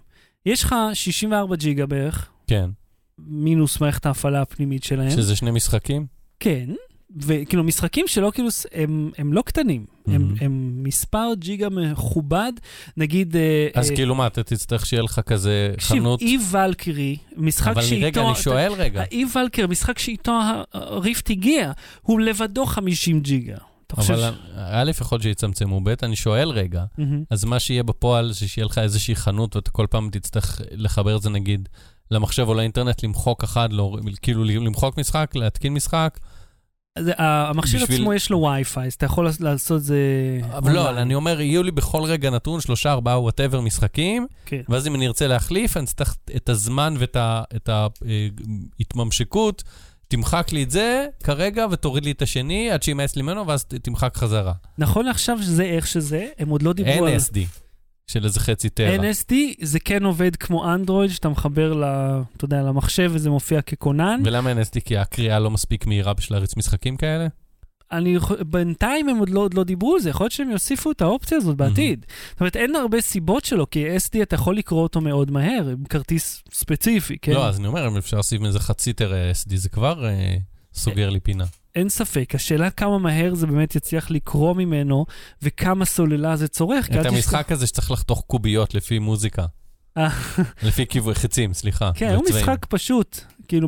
[0.45, 2.69] יש לך 64 ג'יגה בערך, כן.
[3.19, 5.09] מינוס מערכת ההפעלה הפנימית שלהם.
[5.11, 6.05] שזה שני משחקים?
[6.39, 6.69] כן,
[7.21, 10.43] וכאילו משחקים שלא כאילו, הם, הם לא קטנים, הם, Mhm.
[10.43, 12.53] הם מספר ג'יגה מכובד,
[12.97, 13.35] נגיד...
[13.35, 16.21] אה, אז אה, כאילו מה, אתה תצטרך שיהיה לך כזה תקשיב, חנות...
[16.21, 18.05] אי ולקרי, משחק אבל שאיתו...
[18.05, 19.01] רגע, אני שואל רגע.
[19.01, 20.39] האי ולקר, משחק שאיתו
[20.73, 23.57] הריפט הגיע, הוא לבדו 50 ג'יגה.
[23.97, 26.83] אבל ש- א', יכול להיות שיצמצמו, ב', אני שואל רגע.
[27.29, 31.21] אז מה שיהיה בפועל זה שיהיה לך איזושהי חנות ואתה כל פעם תצטרך לחבר את
[31.21, 31.69] זה נגיד
[32.11, 36.19] למחשב או לאינטרנט, למחוק אחד, לא, כאילו למחוק משחק, להתקין משחק.
[36.95, 39.97] אז ה- המכשיר בשביל- עצמו יש לו וי-פיי, אז אתה יכול לעשות- את זה...
[40.57, 41.01] אבל לא.
[41.01, 44.61] אני אומר, יהיו לי בכל רגע נתון שלושה, ארבעה, whatever משחקים, כן.
[44.69, 47.17] ואז אם אני ארצה להחליף, אני אצטרך את הזמן ואת
[48.79, 49.63] ההתממשקות.
[50.07, 54.17] תמחק לי את זה כרגע ותוריד לי את השני עד שימאס לי ממנו ואז תמחק
[54.17, 54.53] חזרה.
[54.77, 57.19] נכון לעכשיו שזה איך שזה, הם עוד לא דיברו אין על...
[57.19, 57.37] SD
[58.07, 58.95] של איזה חצי טרה.
[58.95, 61.83] NSD זה כן עובד כמו אנדרואיד, שאתה מחבר, ל,
[62.37, 64.21] אתה יודע, למחשב וזה מופיע ככונן.
[64.25, 64.79] ולמה אין SD?
[64.85, 67.27] כי הקריאה לא מספיק מהירה בשביל להריץ משחקים כאלה?
[67.91, 71.01] אני, בינתיים הם עוד לא, עוד לא דיברו על זה, יכול להיות שהם יוסיפו את
[71.01, 72.05] האופציה הזאת בעתיד.
[72.31, 75.83] זאת אומרת, אין הרבה סיבות שלו, כי SD אתה יכול לקרוא אותו מאוד מהר, עם
[75.89, 77.31] כרטיס ספציפי, כן?
[77.31, 80.35] לא, אז אני אומר, אם אפשר לשים איזה חצי טרה SD, זה כבר אה,
[80.73, 81.45] סוגר לי פינה.
[81.75, 85.05] אין ספק, השאלה כמה מהר זה באמת יצליח לקרוא ממנו,
[85.41, 86.89] וכמה סוללה זה צורך.
[86.89, 89.45] את המשחק הזה שצריך לחתוך קוביות לפי מוזיקה.
[89.97, 90.09] אה.
[90.63, 91.91] לפי כיווי חצים, סליחה.
[91.95, 92.23] כן, הוא.
[92.29, 93.67] משחק פשוט, כאילו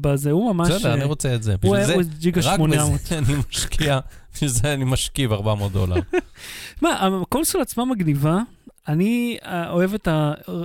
[0.00, 0.70] בזה, הוא ממש...
[0.70, 1.54] בסדר, אני אה, רוצה את זה.
[1.62, 1.76] הוא
[2.18, 3.00] ג'יגה רק 800.
[3.00, 3.98] בזה אני משקיע,
[4.34, 5.96] בשביל זה אני משכיב 400 דולר.
[6.82, 8.38] מה, הקונסולה עצמה מגניבה.
[8.88, 10.08] אני אה, אוהב את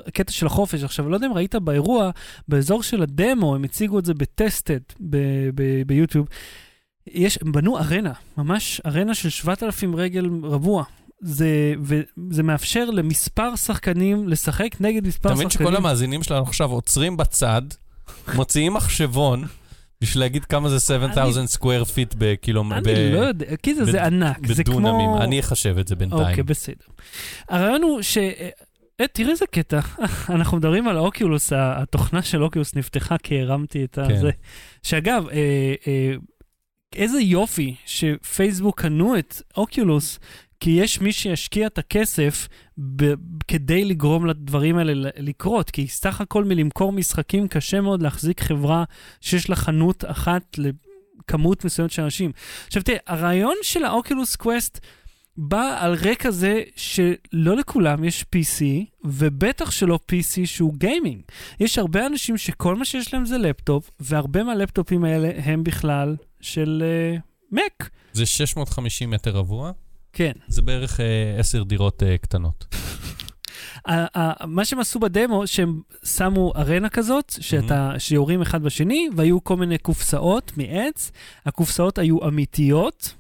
[0.07, 0.83] הקטע של החופש.
[0.83, 2.11] עכשיו, לא יודע אם ראית באירוע,
[2.47, 6.27] באזור של הדמו, הם הציגו את זה ב-Tested ב- ב- ביוטיוב.
[7.07, 10.83] יש, הם בנו ארנה, ממש ארנה של 7,000 רגל רבוע.
[11.21, 15.47] זה, וזה מאפשר למספר שחקנים לשחק נגד מספר אתה שחקנים.
[15.47, 17.61] מבין שכל המאזינים שלנו עכשיו עוצרים בצד,
[18.35, 19.43] מוציאים מחשבון,
[20.01, 22.63] בשביל להגיד כמה זה 7,000 square feet בקילו...
[22.71, 25.09] אני ב- לא יודע, כי זה, זה ענק, זה בדונמים.
[25.09, 25.21] כמו...
[25.23, 26.21] אני אחשב את זה בינתיים.
[26.21, 26.85] אוקיי, בסדר.
[27.49, 28.17] הרעיון הוא ש...
[29.01, 29.79] אה, תראה איזה קטע,
[30.35, 34.15] אנחנו מדברים על האוקיולוס, ה- התוכנה של אוקיולוס נפתחה כי הרמתי את כן.
[34.15, 34.29] הזה.
[34.83, 35.35] שאגב, אה,
[35.87, 36.13] אה,
[36.95, 40.19] איזה יופי שפייסבוק קנו את אוקיולוס,
[40.59, 42.47] כי יש מי שישקיע את הכסף
[42.95, 43.13] ב-
[43.47, 48.83] כדי לגרום לדברים האלה לקרות, כי סך הכל מלמכור משחקים קשה מאוד להחזיק חברה
[49.21, 52.31] שיש לה חנות אחת לכמות מסוימת של אנשים.
[52.67, 54.79] עכשיו תראה, הרעיון של ה-Oculus Quest
[55.37, 58.63] בא על רקע זה שלא לכולם יש PC,
[59.05, 61.21] ובטח שלא PC שהוא גיימינג.
[61.59, 66.83] יש הרבה אנשים שכל מה שיש להם זה לפטופ, והרבה מהלפטופים האלה הם בכלל של
[67.53, 67.85] אה, Mac.
[68.13, 69.71] זה 650 מטר רבוע,
[70.13, 70.31] כן.
[70.47, 72.65] זה בערך אה, 10 דירות אה, קטנות.
[74.47, 79.77] מה שהם עשו בדמו, שהם שמו ארנה כזאת, שאתה, שיורים אחד בשני, והיו כל מיני
[79.77, 81.11] קופסאות מעץ.
[81.45, 83.15] הקופסאות היו אמיתיות,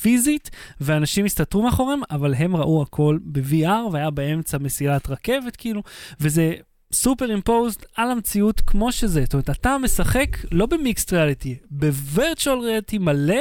[0.00, 0.50] פיזית,
[0.80, 5.82] ואנשים הסתתרו מאחוריהם, אבל הם ראו הכל ב-VR, והיה באמצע מסילת רכבת, כאילו,
[6.20, 6.54] וזה...
[6.94, 9.22] סופר אימפוזד על המציאות כמו שזה.
[9.22, 13.40] זאת אומרת, אתה משחק לא במיקסט ריאליטי, בווירטואל ריאליטי מלא,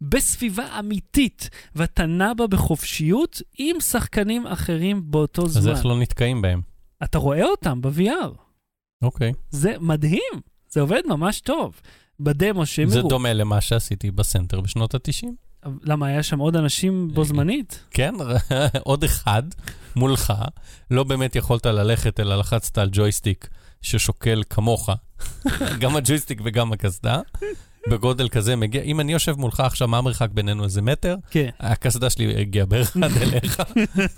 [0.00, 5.72] בסביבה אמיתית, ואתה נע בה בחופשיות עם שחקנים אחרים באותו אז זמן.
[5.72, 6.60] איך לא נתקעים בהם?
[7.04, 8.28] אתה רואה אותם ב-VR.
[9.02, 9.32] אוקיי.
[9.50, 10.32] זה מדהים,
[10.68, 11.80] זה עובד ממש טוב.
[12.20, 13.02] בדמו שהם זה.
[13.02, 15.26] דומה למה שעשיתי בסנטר בשנות ה-90.
[15.82, 17.84] למה, היה שם עוד אנשים בו זמנית?
[17.90, 18.14] כן,
[18.82, 19.42] עוד אחד
[19.96, 20.32] מולך,
[20.90, 23.48] לא באמת יכולת ללכת, אלא לחצת על ג'ויסטיק
[23.82, 24.90] ששוקל כמוך,
[25.80, 27.20] גם הג'ויסטיק וגם הקסדה,
[27.88, 30.64] בגודל כזה מגיע, אם אני יושב מולך עכשיו, מה המרחק בינינו?
[30.64, 31.16] איזה מטר?
[31.30, 31.48] כן.
[31.60, 33.62] הקסדה שלי הגיעה בערך עד אליך,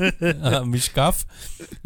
[0.42, 1.24] המשקף.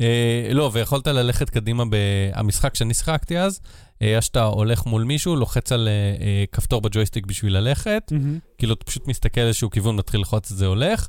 [0.01, 1.85] אה, לא, ויכולת ללכת קדימה.
[2.33, 3.61] המשחק שאני שיחקתי אז,
[4.01, 5.93] היה שאתה הולך מול מישהו, לוחץ על אה,
[6.25, 8.39] אה, כפתור בג'ויסטיק בשביל ללכת, מהמם.
[8.59, 11.09] כאילו, אתה פשוט מסתכל איזשהו כיוון, מתחיל ללחוץ את זה, הולך.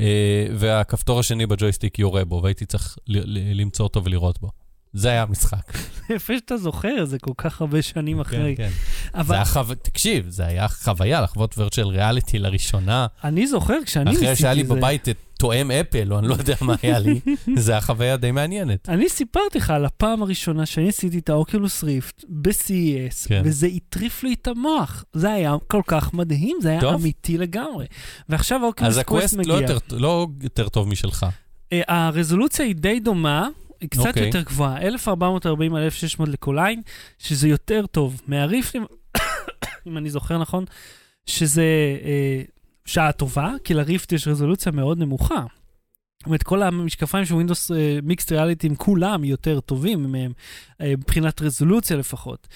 [0.00, 4.50] אה, והכפתור השני בג'ויסטיק יורה בו, והייתי צריך ל- ל- למצוא אותו ולירות בו.
[4.92, 5.72] זה היה המשחק.
[6.14, 8.56] יפה שאתה זוכר, זה כל כך הרבה שנים אחרי.
[8.56, 8.70] כן, כן.
[9.14, 9.74] אבל זה היה חו...
[9.82, 13.06] תקשיב, זה היה חוויה לחוות virtual reality לראשונה.
[13.24, 14.74] אני זוכר כשאני ניסיתי אחרי שהיה לי זה...
[14.74, 17.20] בבית את תואם אפל, או אני לא יודע מה היה לי,
[17.56, 18.88] זה היה חוויה די מעניינת.
[18.88, 23.42] אני סיפרתי לך על הפעם הראשונה שאני עשיתי את ה-Oculus Rift ב-CES, כן.
[23.44, 25.04] וזה הטריף לי את המוח.
[25.12, 26.94] זה היה כל כך מדהים, זה היה טוב.
[26.94, 27.86] אמיתי לגמרי.
[28.28, 29.52] ועכשיו אז ה-Oculus Quest ה-Quest מגיע.
[29.54, 31.26] לא יותר- לא יותר טוב משלך.
[31.72, 33.48] אה, הרזולוציה היא די דומה,
[33.80, 34.26] היא קצת אוקיי.
[34.26, 36.82] יותר גבוהה, 1440 על 1600 לכל עין,
[37.18, 38.84] שזה יותר טוב מהריפטים,
[39.86, 40.64] אם אני זוכר נכון,
[41.26, 41.64] שזה
[42.04, 42.42] אה,
[42.88, 45.44] שעה טובה, כי ל-Rift יש רזולוציה מאוד נמוכה.
[46.18, 47.72] זאת אומרת, כל המשקפיים של Windows
[48.02, 50.32] מיקסט ריאליטי הם כולם יותר טובים מהם,
[50.80, 52.48] אה, מבחינת רזולוציה לפחות.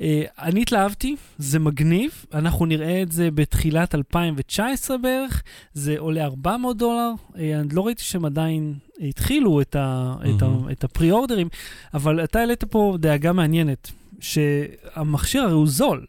[0.00, 6.76] אה, אני התלהבתי, זה מגניב, אנחנו נראה את זה בתחילת 2019 בערך, זה עולה 400
[6.76, 8.74] דולר, אה, אני לא ראיתי שהם עדיין
[9.08, 10.46] התחילו את, ה, את, ה.
[10.72, 11.48] את הפרי-אורדרים,
[11.94, 16.06] אבל אתה העלית פה דאגה מעניינת, שהמכשיר הרי הוא זול,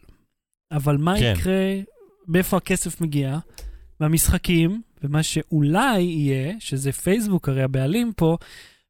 [0.71, 1.33] אבל מה כן.
[1.37, 1.79] יקרה,
[2.27, 3.39] מאיפה הכסף מגיע?
[3.99, 8.37] מהמשחקים, ומה שאולי יהיה, שזה פייסבוק הרי הבעלים פה,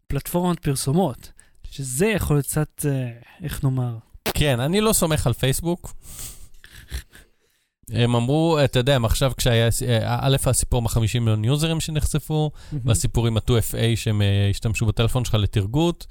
[0.08, 1.32] פלטפורמת פרסומות,
[1.72, 3.10] שזה יכול להיות קצת, אה,
[3.44, 3.98] איך נאמר,
[4.34, 5.94] כן, אני לא סומך על פייסבוק.
[7.92, 12.52] הם אמרו, אתה יודע, הם עכשיו כשהיה, אה, א', הסיפור עם ה-50 מיליון יוזרים שנחשפו,
[12.86, 16.08] והסיפור עם ה-2FA שהם אה, השתמשו בטלפון שלך לתרגות,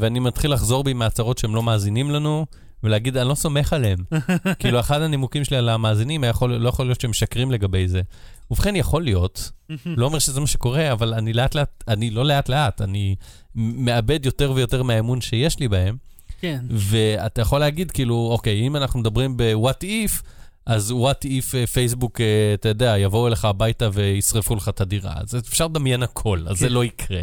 [0.00, 2.46] ואני מתחיל לחזור בי מהצהרות שהם לא מאזינים לנו,
[2.82, 3.98] ולהגיד, אני לא סומך עליהם.
[4.58, 8.00] כאילו, אחד הנימוקים שלי על המאזינים, יכול, לא יכול להיות שהם משקרים לגבי זה.
[8.50, 9.50] ובכן, יכול להיות,
[9.86, 13.16] לא אומר שזה מה שקורה, אבל אני לאט לאט, אני לא לאט לאט, אני
[13.54, 15.96] מאבד יותר ויותר מהאמון שיש לי בהם.
[16.40, 16.64] כן.
[16.70, 20.22] ואתה יכול להגיד, כאילו, אוקיי, אם אנחנו מדברים ב-what if,
[20.66, 25.14] אז what if אה, פייסבוק, אה, אתה יודע, יבואו אליך הביתה וישרפו לך את הדירה.
[25.16, 26.72] אז אפשר לדמיין הכל, אז זה כן.
[26.72, 27.22] לא יקרה.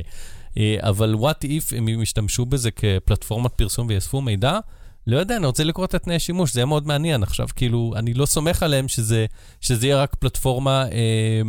[0.58, 4.60] אה, אבל what if הם ישתמשו בזה כפלטפורמת פרסום ויאספו מידע,
[5.08, 7.24] לא יודע, אני רוצה לקרוא את התנאי שימוש, זה יהיה מאוד מעניין.
[7.24, 9.26] עכשיו, כאילו, אני לא סומך עליהם שזה,
[9.62, 11.42] שזה יהיה רק פלטפורמה אה,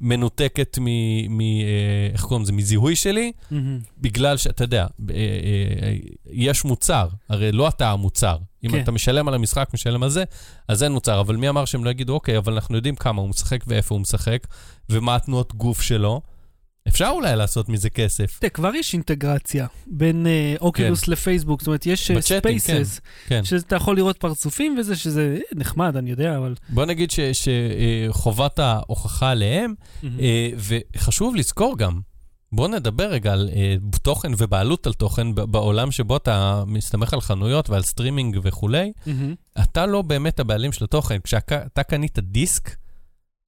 [0.00, 0.84] מנותקת מ...
[1.38, 2.52] מ אה, איך קוראים לזה?
[2.52, 3.78] מזיהוי שלי, מהמם.
[3.98, 5.96] בגלל שאתה יודע, אה, אה,
[6.30, 8.36] יש מוצר, הרי לא אתה המוצר.
[8.64, 8.82] אם כן.
[8.82, 10.24] אתה משלם על המשחק, משלם על זה,
[10.68, 11.20] אז אין מוצר.
[11.20, 14.00] אבל מי אמר שהם לא יגידו, אוקיי, אבל אנחנו יודעים כמה הוא משחק ואיפה הוא
[14.00, 14.46] משחק,
[14.90, 16.20] ומה התנועות גוף שלו.
[16.88, 18.38] אפשר אולי לעשות מזה כסף.
[18.38, 23.44] תראה, כבר יש אינטגרציה בין אה, Oculus לפייסבוק, זאת אומרת, יש Spaces, כן.
[23.44, 26.54] שאתה יכול לראות פרצופים וזה, שזה נחמד, אני יודע, אבל...
[26.68, 29.74] בוא נגיד שחובת ההוכחה עליהם,
[30.04, 32.00] אה, וחשוב לזכור גם,
[32.52, 37.70] בוא נדבר רגע על אה, תוכן ובעלות על תוכן בעולם שבו אתה מסתמך על חנויות
[37.70, 38.92] ועל סטרימינג וכולי.
[39.62, 41.18] אתה לא באמת הבעלים של התוכן.
[41.24, 42.76] כשאתה קנית דיסק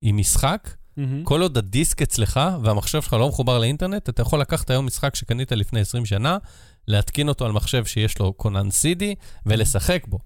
[0.03, 0.71] עם משחק,
[1.01, 1.25] מהמם.
[1.25, 5.53] כל עוד הדיסק אצלך והמחשב שלך לא מחובר לאינטרנט, אתה יכול לקחת היום משחק שקנית
[5.53, 6.39] לפני 20 שנה,
[6.89, 9.03] להתקין אותו על מחשב שיש לו כונן CD
[9.47, 10.19] ולשחק בו.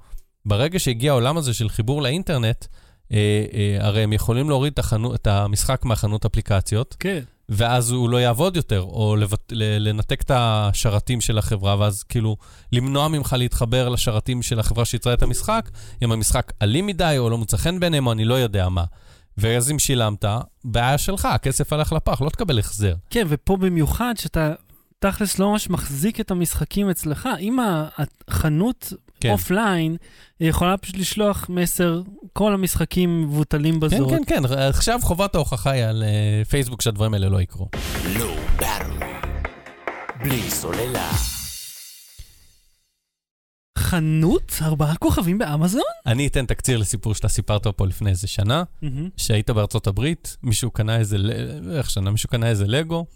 [0.46, 2.66] ברגע שהגיע העולם הזה של חיבור לאינטרנט,
[3.12, 7.20] אה, אה, הרי הם יכולים להוריד את, החנו, את המשחק מהחנות אפליקציות, כן.
[7.48, 9.52] ואז הוא לא יעבוד יותר, או לבט...
[9.52, 12.36] לנתק את השרתים של החברה, ואז כאילו
[12.72, 15.70] למנוע ממך להתחבר לשרתים של החברה שיצרה את המשחק,
[16.02, 18.84] אם המשחק אלים מדי, או לא מוצא חן בעיניהם, או אני לא יודע מה.
[19.38, 20.24] ואז אם שילמת,
[20.64, 22.94] בעיה שלך, הכסף הלך לפח, לא תקבל החזר.
[23.10, 24.52] כן, ופה במיוחד שאתה
[24.98, 27.28] תכלס לא ממש מחזיק את המשחקים אצלך.
[27.40, 27.58] אם
[28.28, 29.30] החנות כן.
[29.30, 29.96] אופליין
[30.40, 34.10] יכולה פשוט לשלוח מסר, כל המשחקים מבוטלים כן, בזאת.
[34.10, 37.68] כן, כן, עכשיו חובת ההוכחה היא על אה, פייסבוק שהדברים האלה לא יקרו.
[40.22, 41.33] בלי סוללה.
[43.78, 45.82] חנות ארבעה כוכבים באמזון?
[46.06, 49.08] אני אתן תקציר לסיפור שאתה סיפרת פה לפני איזה שנה, מהמם.
[49.16, 51.16] שהיית בארצות הברית, מישהו קנה איזה,
[51.76, 53.06] איך שנה, מישהו קנה איזה לגו,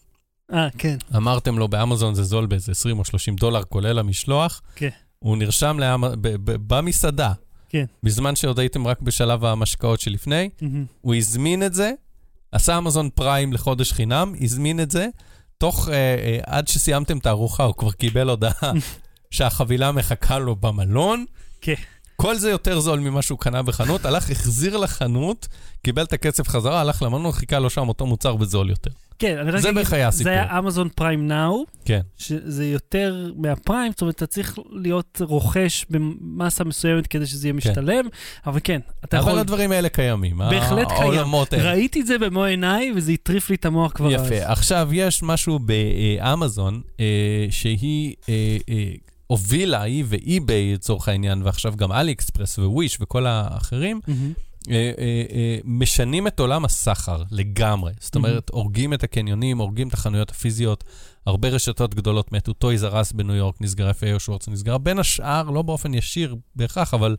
[0.52, 0.96] אה, כן.
[1.16, 4.61] אמרתם לו באמזון זה זול באיזה 20 או 30 דולר, כולל המשלוח.
[4.76, 4.88] כן.
[5.18, 6.00] הוא נרשם לאמ...
[6.00, 7.32] ב- ב- במסעדה.
[7.68, 7.84] כן.
[8.02, 10.84] בזמן שעוד הייתם רק בשלב המשקאות שלפני, מהמם.
[11.00, 11.92] הוא הזמין את זה,
[12.52, 15.06] עשה אמזון פריים לחודש חינם, הזמין את זה,
[15.59, 18.52] תוך, אה, אה, עד שסיימתם את הארוחה, הוא כבר קיבל הודעה
[19.31, 21.24] שהחבילה מחכה לו במלון.
[21.61, 21.74] כן.
[22.16, 25.49] כל זה יותר זול ממה שהוא קנה בחנות, הלך, החזיר לחנות,
[25.83, 28.91] קיבל את הכסף חזרה, הלך למלון, חיכה לו שם אותו מוצר בזול יותר.
[29.18, 30.33] כן, אני רק זה בערך היה זה הסיפור.
[30.33, 32.01] היה אמזון פריים נאו, כן.
[32.16, 38.05] שזה יותר מהפריים, זאת אומרת, אתה צריך להיות רוכש במסה מסוימת כדי שזה יהיה משתלם,
[38.47, 39.31] אבל כן, אתה יכול...
[39.33, 40.39] אבל הדברים האלה קיימים.
[40.39, 41.35] בהחלט קיים.
[41.53, 41.70] האלה.
[41.70, 44.26] ראיתי את זה במו עיניי, וזה הטריף לי את המוח כבר אז.
[44.26, 44.53] יפה.
[44.53, 48.93] עכשיו, יש משהו באמזון, אה, שהיא אה, אה,
[49.29, 54.33] הובילה, היא ו-eBay לצורך העניין, ועכשיו גם AliExpress ו-Wish וכל האחרים, מהמם.
[54.70, 57.93] אה, אה, אה, משנים את עולם הסחר לגמרי.
[58.01, 60.85] זאת אומרת, הורגים את הקניונים, הורגים את החנויות הפיזיות.
[61.26, 64.79] הרבה רשתות גדולות מתו, Toys R Us בניו יורק נסגרה, FAO Schwarz נסגרה.
[64.79, 67.16] בין השאר, לא באופן ישיר בהכרח, אבל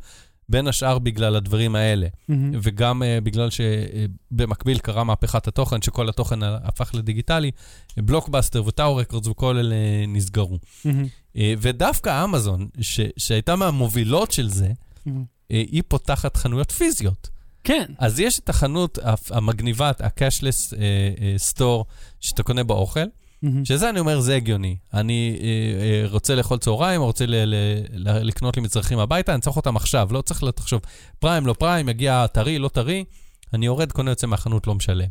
[0.50, 2.08] בין השאר בגלל הדברים האלה.
[2.28, 2.60] מהמם.
[2.64, 7.52] וגם אה, בגלל שבמקביל קרה מהפכת התוכן, שכל התוכן הפך לדיגיטלי,
[7.98, 9.76] Blockbuster ו-Tower Records וכל אלה
[10.08, 10.58] נסגרו.
[10.86, 11.08] מהמם.
[11.40, 14.72] אה, ודווקא אמזון, ש- שהייתה מהמובילות של זה,
[15.08, 15.12] אה,
[15.50, 17.30] היא פותחת חנויות פיזיות.
[17.64, 17.86] כן.
[17.98, 19.00] אז יש את החנות
[19.32, 20.76] המגניבה, ה-cashless אה,
[21.54, 21.84] store,
[22.20, 23.00] שאתה קונה באוכל,
[23.42, 23.66] מהמם.
[23.66, 24.76] שזה אני אומר, זה הגיוני.
[24.94, 25.46] אני אה,
[26.04, 27.56] אה, רוצה לאכול צהריים, רוצה ל- ל-
[27.94, 30.82] ל- לקנות לי מצרכים הביתה, אני צריך אותם עכשיו, לא צריך לחשוב,
[31.20, 33.04] Prime, לא Prime, יגיע טרי, לא טרי,
[33.54, 35.08] אני יורד, קונה, יוצא מהחנות, לא משלם.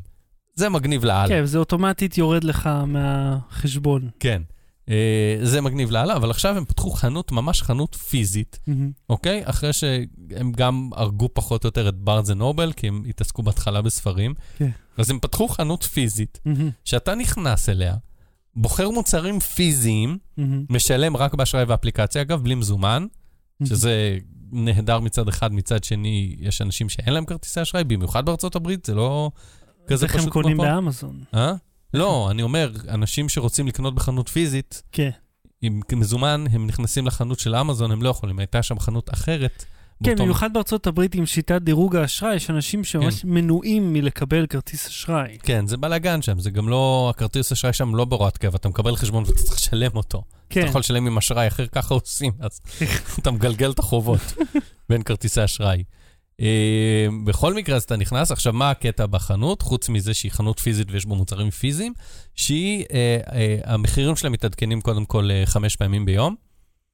[0.55, 1.29] זה מגניב לאללה.
[1.29, 4.09] כן, זה אוטומטית יורד לך מהחשבון.
[4.21, 4.43] כן.
[4.89, 8.91] אה, זה מגניב לאללה, אבל עכשיו הם פתחו חנות, ממש חנות פיזית, מהמם.
[9.09, 9.43] אוקיי?
[9.45, 14.35] אחרי שהם גם הרגו פחות או יותר את בארנס נובל, כי הם התעסקו בהתחלה בספרים.
[14.59, 14.71] כן.
[14.97, 16.71] אז הם פתחו חנות פיזית, מהמם.
[16.85, 17.95] שאתה נכנס אליה,
[18.57, 20.65] בוחר מוצרים פיזיים, מהמם.
[20.71, 23.07] משלם רק באשראי ואפליקציה, אגב, בלי מזומן,
[23.65, 24.19] שזה
[24.53, 28.95] נהדר מצד אחד, מצד שני, יש אנשים שאין להם כרטיסי אשראי, במיוחד בארצות הברית, זה
[28.95, 29.31] לא
[29.87, 30.71] כזה איך פשוט הם קונים כמו פה.
[30.71, 31.21] באמזון.
[31.35, 31.55] אה?
[31.95, 35.11] לא, אני אומר, אנשים שרוצים לקנות בחנות פיזית, כן.
[35.63, 38.39] עם מזומן, הם נכנסים לחנות של אמזון, הם לא יכולים.
[38.39, 39.65] הייתה שם חנות אחרת.
[40.05, 45.39] כן, במיוחד בארצות הברית עם שיטת דירוג האשראי, יש אנשים שממש מנועים מלקבל כרטיס אשראי.
[45.43, 48.97] כן, זה בלאגן שם, זה גם לא, הכרטיס אשראי שם לא בהוראת קבע, אתה מקבל
[48.97, 50.23] חשבון ואתה צריך לשלם אותו.
[50.51, 50.61] כן.
[50.61, 52.61] אתה יכול לשלם עם אשראי אחר, ככה עושים, אז
[53.19, 54.35] אתה מגלגל את החובות
[54.89, 55.83] בין כרטיסי אשראי.
[56.41, 59.63] אה, בכל מקרה, אז אתה נכנס, עכשיו, מה הקטע בחנות?
[59.63, 61.93] חוץ מזה שהיא חנות פיזית ויש בה מוצרים פיזיים,
[62.35, 66.35] שהיא, אה, אה, המחירים שלה מתעדכנים קודם כל אה, חמש פעמים ביום.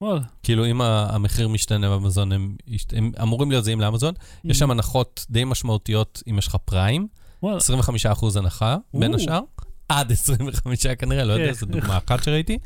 [0.01, 0.21] וואלה.
[0.43, 2.57] כאילו, אם המחיר משתנה באמזון, הם,
[2.93, 4.15] הם אמורים להיות זהים לאמזון.
[4.45, 7.09] יש שם הנחות די משמעותיות אם יש לך פריים,
[7.43, 7.59] וואלה.
[7.59, 9.15] 25% הנחה, בין.
[9.15, 9.41] השאר.
[9.89, 11.53] עד 25 כנראה, לא יודע, כן.
[11.53, 12.59] זו דוגמה אחת שראיתי.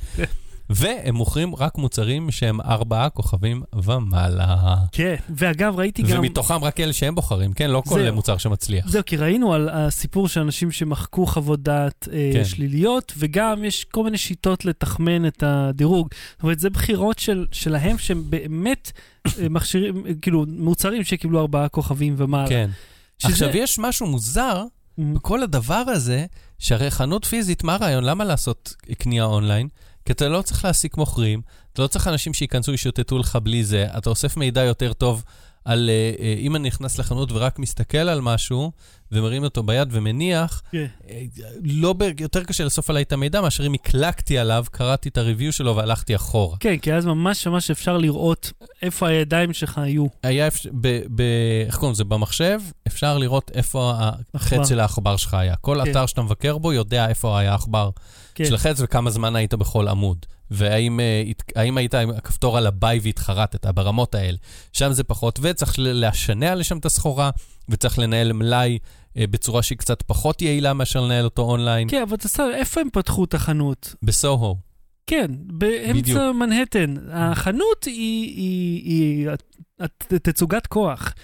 [0.70, 4.56] והם מוכרים רק מוצרים שהם ארבעה כוכבים ומעלה.
[4.92, 6.18] כן, ואגב, ראיתי גם...
[6.18, 7.70] ומתוכם רק אלה שהם בוחרים, כן?
[7.70, 8.14] לא כל זהו.
[8.14, 8.88] מוצר שמצליח.
[8.88, 12.44] זהו, כי ראינו על הסיפור של אנשים שמחקו חוות דעת אה, כן.
[12.44, 16.08] שליליות, וגם יש כל מיני שיטות לתחמן את הדירוג.
[16.32, 18.92] זאת אומרת, זה בחירות של, שלהם שהם באמת
[19.38, 22.48] אה, מכשירים, כאילו, מוצרים שקיבלו ארבעה כוכבים ומעלה.
[22.48, 22.70] כן.
[23.18, 24.64] שזה- עכשיו, יש משהו מוזר
[24.98, 26.26] Mm, בכל הדבר הזה,
[26.58, 28.04] שהרי חנות פיזית, מה הרעיון?
[28.04, 29.68] למה לעשות קנייה אונליין?
[30.09, 31.40] כי אתה לא צריך להעסיק מוכרים,
[31.72, 35.24] אתה לא צריך אנשים שייכנסו, ישוטטו לך בלי זה, אתה אוסף מידע יותר טוב
[35.64, 38.72] על אה, אה, אם אני נכנס לחנות ורק מסתכל על משהו,
[39.12, 40.86] ומרים אותו ביד ומניח, כן.
[41.09, 41.22] אה,
[41.62, 45.52] לא, ב- יותר קשה לאסוף עליי את המידע מאשר אם הקלקתי עליו, קראתי את הריוויו
[45.52, 46.56] שלו והלכתי אחורה.
[46.61, 48.52] כן, כי אז ממש ממש אפשר לראות
[48.82, 50.06] איפה הידיים שלך היו.
[50.22, 51.22] היה, אפ- ב, ב,
[51.66, 52.04] איך קוראים לזה?
[52.04, 53.92] במחשב, אפשר לראות איפה.
[54.34, 55.56] החץ של העכבר שלך היה.
[55.56, 55.90] כל כן.
[55.90, 57.90] אתר שאתה מבקר בו יודע איפה היה העכבר
[58.39, 58.45] כן.
[58.45, 60.26] של החץ וכמה זמן היית בכל עמוד.
[60.51, 61.22] והאם אה,
[61.57, 64.39] האם היית עם הכפתור על הביי והתחרטת ברמות האלה.
[64.72, 67.30] שם זה פחות, וצריך לשנע לשם את הסחורה,
[67.68, 68.78] וצריך לנהל מלאי
[69.16, 71.89] אה, בצורה שהיא קצת פחות יעילה מאשר לנהל אותו אונליין.
[71.91, 73.95] כן, אבל אתה שם, איפה הם פתחו את החנות?
[74.03, 74.57] בסוהו.
[75.07, 76.18] כן, באמצע בדיוק.
[76.41, 76.95] מנהטן.
[77.12, 77.93] החנות היא,
[78.36, 79.28] היא, היא,
[79.80, 81.14] הת- תצוגת כוח.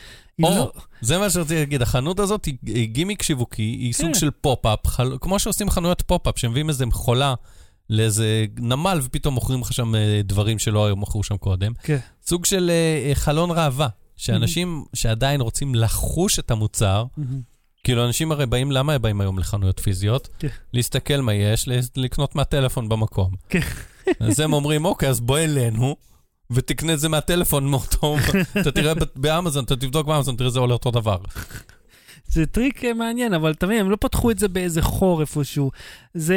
[0.43, 4.15] או, לא- זה מה שרציתי להגיד, החנות הזאת היא- היא גימיק שיווקי, היא סוג כן.
[4.15, 5.17] של פופ-אפ, חל...
[5.21, 7.35] כמו שעושים חנויות פופ-אפ, שמביאים איזה מכולה
[7.91, 11.73] לאיזה נמל ופתאום מוכרים לך שם אה, דברים שלא היו מכרו שם קודם.
[11.83, 11.99] כן.
[12.27, 17.41] סוג של אה, חלון ראווה, שאנשים שעדיין רוצים לחוש את המוצר, מהמם.
[17.85, 20.29] כאילו אנשים הרי באים, למה הם באים היום לחנויות פיזיות?
[20.39, 20.49] כן.
[20.73, 23.31] להסתכל מה יש, לקנות מהטלפון במקום.
[23.49, 23.61] כן.
[24.21, 25.97] אז הם אומרים, אוקיי, אז בוא אלינו.
[26.55, 28.17] ותקנה את זה מהטלפון מאותו,
[28.61, 31.19] אתה תראה באמזון, אתה תבדוק באמזון, תראה זה עולה אותו דבר.
[32.29, 35.71] זה טריק אה, מעניין, אבל אתה מבין, הם לא פתחו את זה באיזה חור איפשהו.
[36.15, 36.37] זה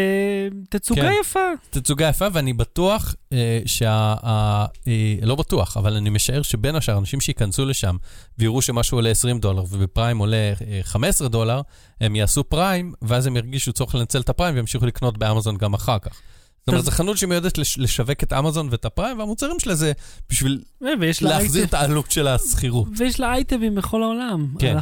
[0.70, 1.11] תצוגה כן.
[1.22, 1.39] יפה.
[1.70, 4.15] תצוגה יפה, ואני בטוח אה, שה...
[4.24, 7.95] ה, אה, לא בטוח, אבל אני משער שבין השאר, אנשים שייכנסו לשם
[8.38, 11.61] ויראו שמשהו עולה 20 דולר ובפריים עולה אה, 15 דולר,
[12.01, 15.99] הם יעשו פריים, ואז הם ירגישו צורך לנצל את הפריים וימשיכו לקנות באמזון גם אחר
[15.99, 16.22] כך.
[16.68, 19.91] זאת אומרת, זו חנות שמיועדת לש, לשווק את אמזון ואת הפריים, והמוצרים שלה זה
[20.30, 20.89] בשביל אה,
[21.22, 22.88] להחזיר את העלות של השכירות.
[22.97, 24.47] ויש לה אייטמים בכל העולם.
[24.59, 24.78] כן.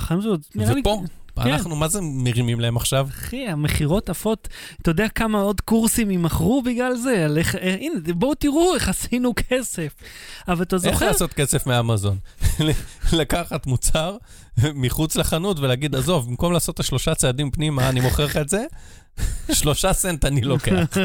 [0.79, 1.03] ופה,
[1.43, 1.51] כן.
[1.51, 3.07] אנחנו, מה זה מרימים להם עכשיו?
[3.09, 4.47] אחי, המכירות עפות,
[4.81, 7.25] אתה יודע כמה עוד קורסים יימכרו בגלל זה?
[7.25, 9.93] על איך, אה, הנה, בואו תראו איך עשינו כסף.
[10.47, 11.07] אבל אתה איך זוכר?
[11.07, 12.17] לעשות כסף מאמזון?
[13.13, 14.17] לקחת מוצר
[14.57, 18.65] מחוץ לחנות ולהגיד, עזוב, במקום לעשות את השלושה צעדים פנימה, אני מוכר לך את זה,
[19.59, 20.97] שלושה סנט אני לוקח.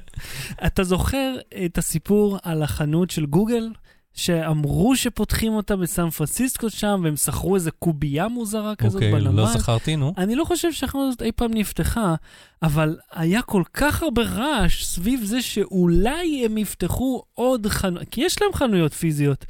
[0.66, 3.68] אתה זוכר את הסיפור על החנות של גוגל?
[4.14, 9.42] שאמרו שפותחים אותה בסן פרנסיסקו שם, והם שכרו איזה קובייה מוזרה כזאת אוקיי, בנמל.
[9.42, 10.14] לא זכרתי, נו.
[10.18, 12.14] אני לא חושב שהחנות הזאת אי פעם נפתחה,
[12.62, 18.42] אבל היה כל כך הרבה רעש סביב זה שאולי הם יפתחו עוד חנות, כי יש
[18.42, 19.44] להם חנויות פיזיות,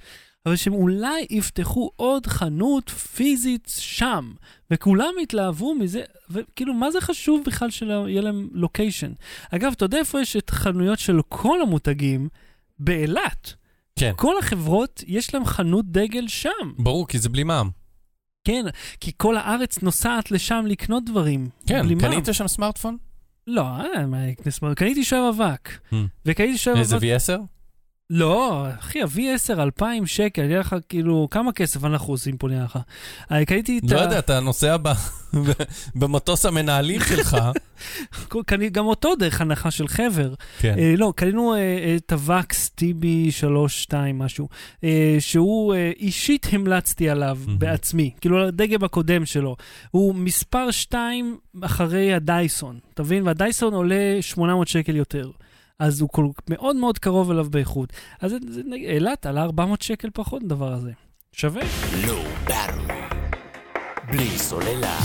[0.46, 4.32] אבל שהם אולי יפתחו עוד חנות פיזית שם,
[4.70, 9.12] וכולם התלהבו מזה, וכאילו, מה זה חשוב בכלל שיהיה להם לוקיישן?
[9.50, 12.28] אגב, אתה יודע איפה יש את חנויות של כל המותגים?
[12.78, 13.54] באילת.
[13.99, 14.12] כן.
[14.16, 16.51] כל החברות, יש להם חנות דגל שם.
[16.78, 17.70] ברור, כי זה בלי מע"מ.
[18.45, 18.64] כן,
[19.01, 21.49] כי כל הארץ נוסעת לשם לקנות דברים.
[21.66, 22.11] כן, בלי מע"מ.
[22.11, 22.97] קנית שם סמארטפון?
[23.47, 24.18] לא, אה, מה,
[24.76, 25.68] קניתי שואב אבק.
[25.90, 25.95] Hmm.
[26.26, 27.03] וקניתי שואב איזה אבק...
[27.03, 27.40] V10?
[28.14, 32.78] לא, אחי, ה-V10, 2,000 שקל, יהיה לך כאילו, כמה כסף אנחנו עושים פה נראה לך?
[33.32, 34.02] אה, קניתי את לא ה...
[34.02, 34.88] יודע, אתה נוסע ב-
[36.00, 37.36] במטוס המנהלים שלך.
[38.72, 40.34] גם אותו דרך הנחה של חבר.
[40.58, 40.74] כן.
[40.78, 44.48] אה, לא, קנינו אה, את הוואקס TB32 משהו,
[44.84, 47.38] אה, שהוא אה, אישית המלצתי עליו.
[47.58, 49.56] בעצמי, כאילו על הדגם הקודם שלו.
[49.90, 53.26] הוא מספר 2 אחרי הדייסון, אתה מבין?
[53.26, 55.30] והדייסון עולה 800 שקל יותר.
[55.78, 57.92] אז הוא כל, מאוד מאוד קרוב אליו באיכות.
[58.20, 58.34] אז
[58.74, 60.92] אילת עלה 400 שקל פחות הדבר הזה.
[61.32, 61.62] שווה.
[62.04, 63.14] Low Battery.
[64.10, 64.98] בלי סוללה.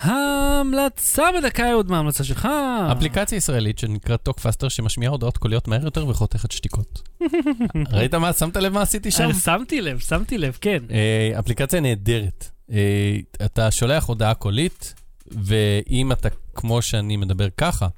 [0.00, 2.48] ההמלצה בדקה היא עוד מההמלצה שלך.
[2.92, 7.02] אפליקציה ישראלית שנקראת Talk Faster שמשמיעה הודעות קוליות מהר יותר וחותכת שתיקות.
[7.92, 8.32] ראית מה?
[8.32, 9.24] שמת לב מה עשיתי שם?
[9.24, 10.78] אה, שמתי לב, שמתי לב, כן.
[10.90, 12.50] אה, אפליקציה נהדרת.
[12.70, 14.94] אה, אתה שולח הודעה קולית,
[15.26, 17.88] ואם אתה, כמו שאני מדבר ככה.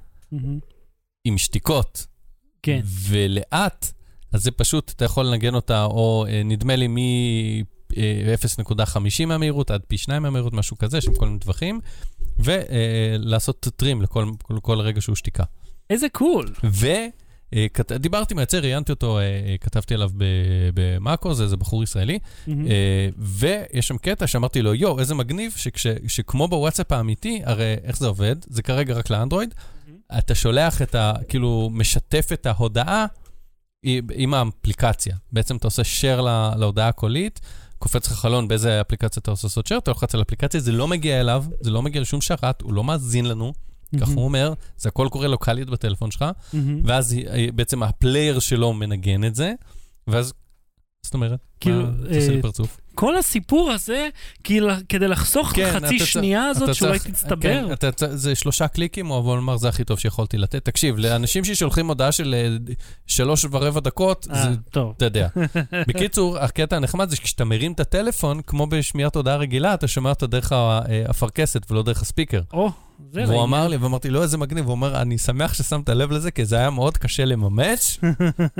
[1.24, 2.06] עם שתיקות,
[2.62, 2.80] כן.
[2.84, 3.92] ולאט,
[4.32, 9.98] אז זה פשוט, אתה יכול לנגן אותה, או אה, נדמה לי מ-0.50 מהמהירות עד פי
[9.98, 11.80] 2 מהמהירות, משהו כזה, שם כל מיני טווחים,
[12.38, 15.44] ולעשות טרים לכל, כל, כל רגע שהוא שתיקה.
[15.90, 16.52] איזה קול.
[16.64, 20.10] ודיברתי עם היוצר, ראיינתי אותו, אה, אה, כתבתי עליו
[20.74, 22.18] במאקו, זה איזה בחור ישראלי.
[22.48, 25.54] אה, ויש שם קטע שאמרתי לו, יואו, איזה מגניב,
[26.06, 28.36] שכמו בוואטסאפ האמיתי, הרי איך זה עובד?
[28.46, 29.54] זה כרגע רק לאנדרואיד,
[30.18, 31.12] אתה שולח את ה...
[31.28, 33.06] כאילו, משתף את ההודעה
[34.12, 35.16] עם- האפליקציה.
[35.32, 37.40] בעצם אתה עושה share לה- להודעה הקולית,
[37.78, 40.88] קופץ לך חלון באיזה אפליקציה אתה עושה לעשות share, אתה לוחץ על אפליקציה, זה לא
[40.88, 43.52] מגיע אליו, זה לא מגיע לשום שרת, הוא לא מאזין לנו,
[43.96, 44.16] כך מהמם.
[44.16, 46.80] הוא אומר, זה הכל קורה לוקאלית בטלפון שלך, מהמם.
[46.84, 47.14] ואז
[47.54, 49.52] בעצם ה player שלו מנגן את זה,
[50.06, 50.32] ואז...
[51.02, 52.80] זאת אומרת, כאילו, מה, תעשה אה, לי פרצוף.
[52.98, 54.08] כל הסיפור הזה,
[54.88, 57.40] כדי לחסוך כן, חצי שנייה הזאת אתה שאולי צריך- תצטבר.
[57.42, 60.64] כן, אתה זה שלושה קליקים, אבל לומר, זה הכי טוב שיכולתי לתת.
[60.64, 62.56] תקשיב, לאנשים ששולחים הודעה של אה,
[63.06, 64.92] שלוש ורבע דקות, אה, זה, טוב.
[64.96, 65.28] אתה יודע.
[65.88, 70.26] בקיצור, הקטע הנחמד זה שכשאתה מרים את הטלפון, כמו בשמיעת הודעה רגילה, אתה שומע אותה
[70.26, 72.40] דרך האפרכסת ולא דרך ה speaker.
[72.52, 72.70] או,
[73.12, 73.44] זה והוא.
[73.44, 76.56] אמר לי, ואמרתי לו, איזה מגניב, הוא אומר, אני שמח ששמת לב לזה, כי זה
[76.56, 77.98] היה מאוד קשה לממש,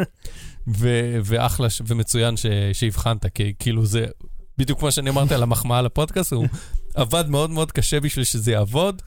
[0.79, 4.07] ו- ואחלה ש- ומצוין ש- שהבחנת, כי כאילו זה,
[4.59, 6.47] בדיוק כמו שאני אמרתי על המחמאה לפודקאסט, הוא
[6.95, 9.03] עבד מאוד מאוד קשה בשביל שזה יעבוד,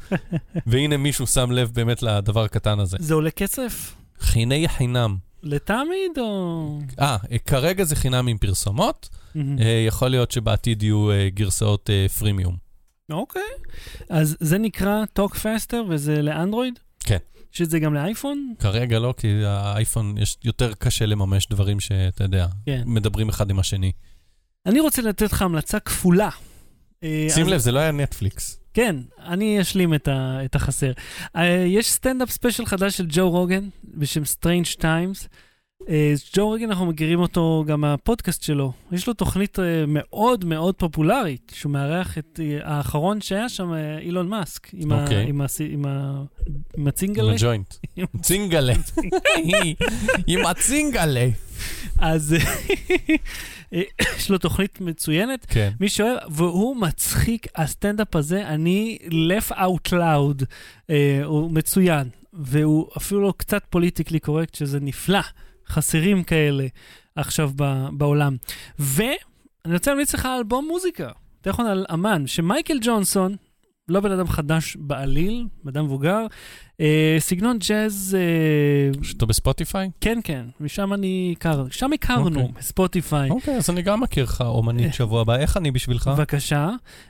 [0.67, 2.97] והנה מישהו שם לב באמת לדבר הקטן הזה.
[2.99, 3.95] זה עולה כסף?
[4.19, 5.17] חיני חינם.
[5.43, 6.79] לתמיד או...
[6.99, 9.09] אה, כרגע זה חינם עם פרסומות.
[9.37, 12.55] אה, יכול להיות שבעתיד יהיו אה, גרסאות אה, פרימיום.
[13.11, 13.41] אוקיי.
[14.09, 16.79] אז זה נקרא Talk Faster וזה לאנדרואיד?
[16.99, 17.17] כן.
[17.51, 18.53] שזה גם לאייפון?
[18.59, 22.83] כרגע לא, כי האייפון, יש יותר קשה לממש דברים שאתה יודע, כן.
[22.85, 23.91] מדברים אחד עם השני.
[24.65, 26.29] אני רוצה לתת לך המלצה כפולה.
[27.03, 28.59] אה, שים לב, זה לא היה נטפליקס.
[28.73, 30.91] כן, אני אשלים את, ה, את החסר.
[31.37, 35.27] Uh, יש סטנדאפ special חדש של ג'ו רוגן בשם Strange Times.
[35.81, 35.89] Uh,
[36.35, 38.71] ג'ו רוגן, אנחנו מכירים אותו גם מהפודקאסט שלו.
[38.91, 44.27] יש לו תוכנית uh, מאוד מאוד פופולרית, שהוא מארח את uh, האחרון שהיה שם, אילון
[44.27, 45.29] מאסק, עם, ה, אוקיי.
[45.29, 46.25] עם, ה, עם, ה, עם
[46.77, 47.33] עם הצינגלה.
[47.33, 47.73] הג'וינט.
[48.21, 48.73] צינגלה.
[50.27, 51.27] עם הצינגלה.
[51.97, 52.35] אז
[53.73, 53.81] אה,
[54.17, 55.45] יש לו תוכנית מצוינת.
[55.49, 55.71] כן.
[55.79, 60.45] מי שאוהב, והוא מצחיק, הסטנדאפ הזה, אני laugh out loud,
[60.89, 65.21] אה, הוא מצוין, והוא אפילו לא קצת politically correct, שזה נפלא,
[65.71, 66.67] חסרים כאלה
[67.15, 68.35] עכשיו ב, בעולם.
[68.79, 69.17] ואני
[69.73, 71.11] רוצה להמליץ לך על אלבום מוזיקה,
[71.41, 73.35] אתה על אמן, שמייקל ג'ונסון,
[73.87, 76.25] לא בן אדם חדש בעליל, בן אדם מבוגר,
[76.81, 79.89] אה, סגנון ג'אז, אה, שאתה בספוטיפיי?
[80.01, 82.61] כן, כן, משם אני הכר, שם הכרנו, אוקיי.
[82.61, 83.29] ספוטיפיי.
[83.29, 85.35] אוקיי, אז אני גם מכיר לך אומנית שבוע הבא.
[85.35, 86.07] איך אני בשבילך?
[86.07, 86.69] בבקשה.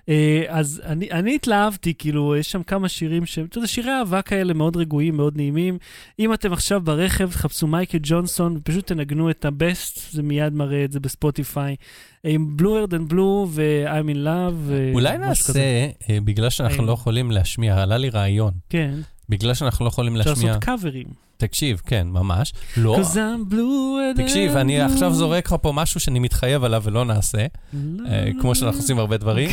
[0.10, 4.22] אה, אז אני, אני התלהבתי, כאילו, יש שם כמה שירים שהם, אתה יודע, שירי אהבה
[4.22, 5.78] כאלה מאוד רגועים, מאוד נעימים.
[6.20, 10.84] אם אתם עכשיו ברכב, תחפשו מייקל ג'קסון, ופשוט תנגנו את ה best, זה מיד מראה
[10.84, 11.76] את זה בספוטיפיי.
[12.24, 14.72] עם בלו ארד and בלו ו-I'm in love.
[14.72, 15.90] אה, אולי נעשה, כזה.
[16.10, 16.88] אה, בגלל שאנחנו אה.
[16.88, 18.94] לא יכולים להשמיע, עלה לי רעיון, כן,
[19.32, 21.08] בגלל שאנחנו לא יכולים אפשר להשמיע, לעשות קאברים.
[21.38, 22.54] תקשיב, כן, ממש.
[22.78, 22.96] לא,
[24.18, 24.82] תקשיב, אני.
[24.82, 27.46] עכשיו זורק לך פה משהו שאני מתחייב עליו ולא נעשה,
[28.06, 29.50] אה, כמו שאנחנו עושים הרבה דברים.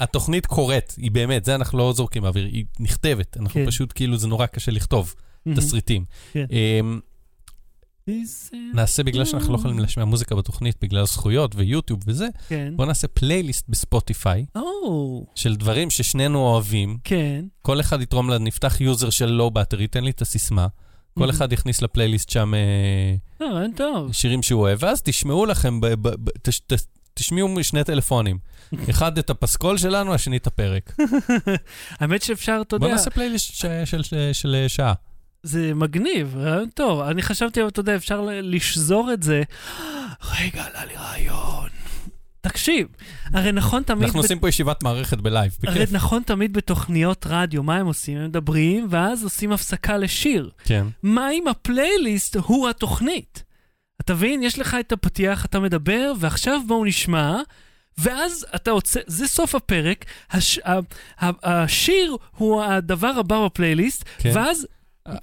[0.00, 3.36] התוכנית קורית, היא באמת, זה אנחנו לא זורקים באוויר, היא נכתבת.
[3.40, 3.66] אנחנו כן.
[3.66, 5.14] פשוט, כאילו, זה נורא קשה לכתוב
[5.56, 6.04] תסריטים.
[8.74, 12.72] נעשה בגלל שאנחנו לא יכולים להשמיע מוזיקה בתוכנית, בגלל זכויות ויוטיוב וזה, כן.
[12.76, 16.98] בוא נעשה פלייליסט בספוטיפיי או, של דברים ששנינו אוהבים.
[17.04, 17.44] כן.
[17.62, 20.66] כל אחד יתרום נפתח user של Low Battery, תן לי את הסיסמה.
[21.18, 21.30] כל Mhm.
[21.30, 23.46] אחד יכניס לפלייליסט שם אה,
[23.76, 24.12] טוב.
[24.12, 25.80] שירים שהוא אוהב, ואז תשמעו לכם,
[27.14, 28.38] תשמיעו משני טלפונים.
[28.90, 30.96] אחד את הפסקול שלנו, השני את הפרק.
[32.00, 33.64] האמת שאפשר, אתה בוא יודע, נעשה פלייליסט
[34.32, 34.92] של שעה.
[35.42, 37.00] זה מגניב, רעיון טוב.
[37.00, 39.42] אני חשבתי, אתה יודע, אפשר לשזור את זה.
[40.40, 41.68] רגע, עלה לי רעיון.
[42.40, 42.86] תקשיב,
[43.32, 44.02] הרי נכון תמיד...
[44.02, 45.92] אנחנו ב- עושים פה ישיבת מערכת בלייב, הרי בכיף.
[45.92, 48.18] נכון תמיד בתוכניות רדיו, מה הם עושים?
[48.18, 50.50] הם מדברים, ואז עושים הפסקה לשיר.
[50.64, 50.86] כן.
[51.02, 53.42] מה אם הפלייליסט הוא התוכנית?
[54.00, 54.42] אתה מבין?
[54.42, 57.40] יש לך את הפתיח, אתה מדבר, ועכשיו בואו נשמע,
[57.98, 60.72] ואז אתה עוצר, זה סוף הפרק, הש, ה,
[61.20, 64.30] ה, השיר הוא הדבר הבא בפלייליסט, כן.
[64.34, 64.66] ואז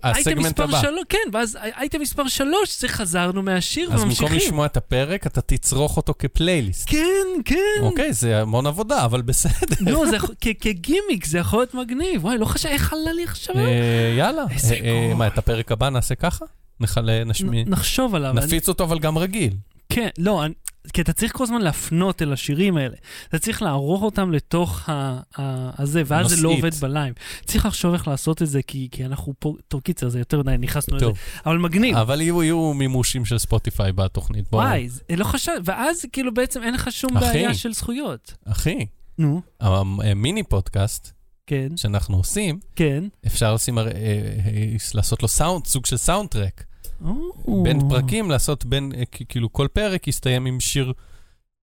[0.04, 0.82] הסגמנט הבא.
[0.82, 4.36] שלוש, כן, ואז אייטם מספר שלוש, זה חזרנו מהשיר אז במקום וממשיכים.
[4.36, 6.90] לשמוע את הפרק, אתה תצרוך אותו כפלייליסט.
[6.90, 6.98] כן,
[7.46, 7.56] כן.
[7.82, 9.76] אוקיי, זה המון עבודה, אבל בסדר.
[9.92, 12.26] לא, זה כ- כגימיק, זה יכול להיות מגניב.
[12.26, 13.56] וואי, לא חשב, איך עלה לי עכשיו?
[13.58, 14.44] אה, יאללה.
[14.52, 15.18] איזה אה, אה, גול.
[15.18, 16.46] מה, את הפרק הבא נעשה ככה?
[16.80, 17.64] נחלה, נשמיע.
[17.64, 18.32] נ- נחשוב עליו.
[18.38, 19.54] אני- נפיץ אותו, אבל גם רגיל.
[19.90, 20.54] כן, לא, אני,
[20.94, 22.96] כי אתה צריך כל הזמן להפנות אל השירים האלה.
[23.30, 24.94] אתה צריך לערוך אותם לתוך ה,
[25.38, 26.50] ה, הזה, ואז זה לא.
[26.50, 27.14] עובד בלייב.
[27.46, 30.56] צריך לחשוב איך לעשות את זה, כי, כי אנחנו פה, טוב, קיצר, זה יותר מדי,
[30.60, 31.06] נכנסנו לזה.
[31.46, 31.96] אבל מגניב.
[31.98, 34.46] אבל יהיו יהיו מימושים של ספוטיפיי בתוכנית.
[34.52, 34.62] בוא.
[34.62, 37.26] וואי, זה- לא חשב, ואז כאילו בעצם אין לך שום אחי.
[37.26, 38.34] בעיה של זכויות.
[38.46, 38.86] אחי,
[39.18, 41.12] נו, המיני פודקאסט
[41.48, 43.04] כן, שאנחנו עושים, כן.
[43.26, 43.92] אפשר לשים, אה, אה,
[44.94, 46.64] לעשות לו סאונד, סוג של סאונד טרק.
[47.06, 47.64] או.
[47.64, 50.94] בין פרקים לעשות בין, אה, כאילו כל פרק יסתיים עם שיר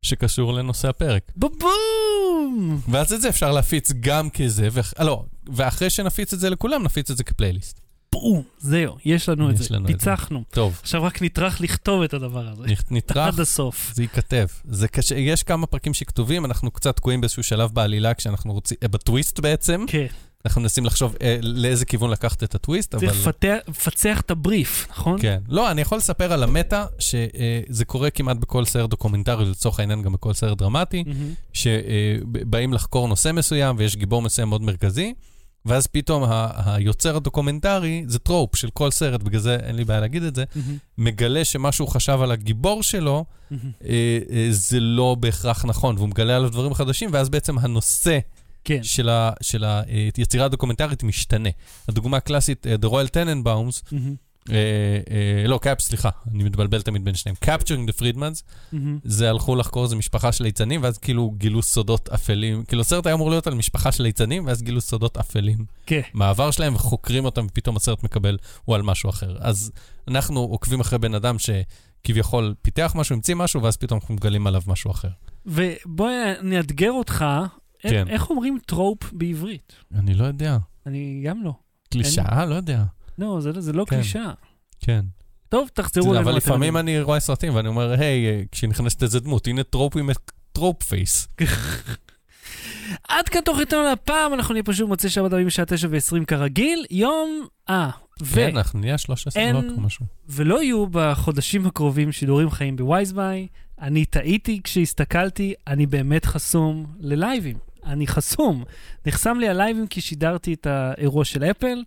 [0.02, 1.32] שקשור לנושא הפרק.
[1.36, 2.80] בבום!
[2.88, 6.82] ואז את זה אפשר להפיץ גם כזה, ואח- אה, לא, ואחרי שנפיץ את זה לכולם,
[6.82, 7.80] נפיץ את זה כפלייליסט.
[8.12, 8.42] בום!
[8.58, 9.74] זהו, יש לנו את יש זה.
[9.74, 10.10] לנו את זה.
[10.50, 12.64] טוב, עכשיו רק נטרח לכתוב את הדבר הזה.
[12.90, 13.92] נטרח, עד הסוף.
[13.94, 14.46] זה ייכתב.
[14.64, 18.88] זה קשה, יש כמה פרקים שכתובים, אנחנו קצת תקועים באיזשהו שלב בעלילה, כשאנחנו רוצים, אה,
[18.88, 20.06] בטוויסט בעצם, כן.
[20.47, 23.07] אנחנו מנסים לחשוב אה, לאיזה כיוון לקחת את הטוויסט, אבל...
[23.07, 23.26] צריך
[23.68, 25.18] לפצח את הבריף, נכון?
[25.20, 25.38] כן.
[25.49, 30.03] לא, אני יכול לספר על ה meta, שזה קורה כמעט בכל סרט דוקומנטרי, לצורך העניין
[30.03, 31.34] גם בכל סרט דרמטי, מהמם.
[31.53, 35.14] שבאים לחקור נושא מסוים ויש גיבור מסוים מאוד מרכזי,
[35.66, 40.01] ואז פתאום ה- היוצר הדוקומנטרי, זה trope של כל סרט, בגלל זה אין לי בעיה
[40.01, 40.76] להגיד את זה, מהמם.
[40.99, 43.70] מגלה שמה שהוא חשב על הגיבור שלו, מהמם.
[43.84, 48.18] אה, אה, זה לא בהכרח נכון, והוא מגלה עליו דברים חדשים, ואז בעצם הנושא
[48.64, 48.82] כן.
[48.82, 49.64] של, ה, של
[50.16, 51.48] היצירה הדוקומנטרית משתנה.
[51.88, 54.14] הדוגמה הקלאסית, אה, The Royal Tenenbaums, מהמם.
[54.50, 54.56] אה,
[55.10, 57.36] אה, לא, קאפ, סליחה, אני מתבלבל תמיד בין שניהם.
[57.44, 58.42] Capturing the Freedmans,
[58.72, 58.98] מהמם.
[59.04, 62.64] זה הלכו לחקור איזה משפחה של ליצנים, ואז כאילו גילו סודות אפלים.
[62.64, 66.00] כאילו הסרט היה אמור להיות על משפחה של ליצנים, ואז גילו סודות אפלים כן.
[66.14, 69.36] מהעבר שלהם, וחוקרים אותם, ופתאום הסרט מקבל, הוא על משהו אחר.
[69.40, 69.72] אז
[70.08, 74.62] אנחנו עוקבים אחרי בן אדם שכביכול פיתח משהו, המציא משהו, ואז פתאום אנחנו מגלים עליו
[74.66, 75.08] משהו אחר.
[75.46, 76.10] ובוא
[76.42, 77.24] נאתגר אותך,
[77.90, 78.08] כן.
[78.08, 79.72] איך אומרים trope בעברית?
[79.94, 80.56] אני לא יודע.
[80.86, 81.52] אני גם לא.
[81.90, 82.46] קלישאה?
[82.46, 82.82] לא יודע.
[83.18, 83.96] לא, זה, זה לא כן.
[83.96, 84.32] קלישאה.
[84.80, 85.04] כן.
[85.48, 86.24] טוב, תחזרו אלינו.
[86.24, 86.76] אבל לפעמים.
[86.76, 90.10] אני רואה סרטים ואני אומר, היי, אה, כשנכנסת איזה דמות, הנה trope עם
[90.52, 91.28] trope face.
[93.08, 96.84] עד כאן תוכניתנו להפעם, אנחנו נהיה פשוט מוצאי שבת הבאים בשעה 9 ו-20 כרגיל.
[96.90, 97.90] יום, אה,
[98.22, 98.34] ו...
[98.34, 100.06] כן, אנחנו נהיה 13 אין- בלוק או משהו.
[100.28, 103.46] ולא יהיו בחודשים הקרובים שידורים חיים בווייזביי.
[103.80, 107.56] אני טעיתי כשהסתכלתי, אני באמת חסום ללייבים.
[107.86, 108.64] אני חסום.
[109.06, 111.84] נחסם לי הלייבים כי שידרתי את האירוע של אפל,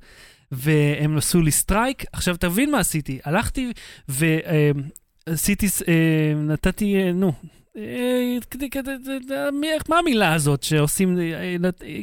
[0.52, 2.06] והם עשו לי strike.
[2.14, 3.20] עכשיו תבין מה עשיתי.
[3.26, 3.74] הלכתי
[4.08, 5.68] ועשיתי,
[6.36, 7.32] נתתי, אה, נו,
[7.78, 8.38] אה,
[9.90, 11.56] מה המילה הזאת שעושים אה,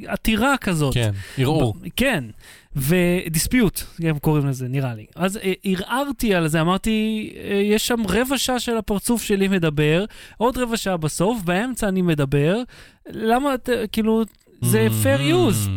[0.06, 0.94] עתירה כזאת?
[0.94, 1.74] כן, ערעור.
[1.96, 2.24] כן,
[2.76, 5.06] ו dispute, הם קוראים לזה, נראה לי.
[5.16, 10.04] אז אה, ערערתי על זה, אמרתי, אה, יש שם רבע שעה של הפרצוף שלי מדבר,
[10.36, 12.62] עוד רבע שעה בסוף, באמצע אני מדבר,
[13.10, 14.24] למה, את, אה, כאילו,
[14.62, 15.70] זה fair use.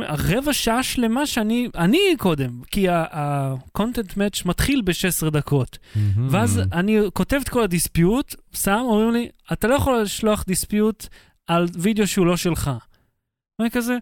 [0.00, 5.78] רבע שעה שלמה שאני, אני קודם, כי ה-content match מתחיל ב-16 דקות.
[5.94, 5.98] Mm.
[6.30, 11.06] ואז אני כותב את כל הדיספיוט, שם, אומרים לי, אתה לא יכול לשלוח דיספיוט
[11.46, 12.70] על וידאו שהוא לא שלך.
[13.58, 13.96] ואני כזה,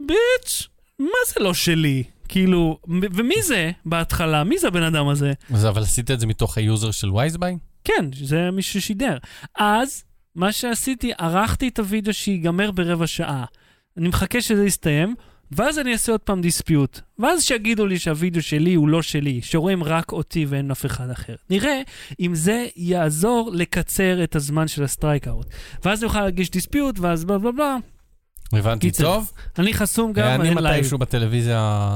[0.00, 0.68] ביץ',
[0.98, 2.02] מה זה לא שלי?
[2.28, 4.44] כאילו, ומי זה בהתחלה?
[4.44, 5.32] מי זה הבן אדם הזה?
[5.54, 7.56] אז אבל עשית את זה מתוך ה user של וייזביי?
[7.84, 9.18] כן, זה מי ששידר.
[9.58, 13.44] אז, מה שעשיתי, ערכתי את הוידאו שיגמר ברבע שעה.
[13.96, 15.14] אני מחכה שזה יסתיים,
[15.52, 17.00] ואז אני אעשה עוד פעם dispute.
[17.18, 21.34] ואז שיגידו לי שהווידאו שלי הוא לא שלי, שרואים רק אותי ואין אף אחד אחר.
[21.50, 21.80] נראה
[22.20, 25.46] אם זה יעזור לקצר את הזמן של ה strike out.
[25.84, 27.76] ואז אני אוכל להגיש dispute, ואז בלה בלה בלה.
[28.56, 29.30] הבנתי קיצר, טוב.
[29.58, 30.50] אני חסום גם, אני.
[30.54, 31.90] מתישהו בטלוויזיה,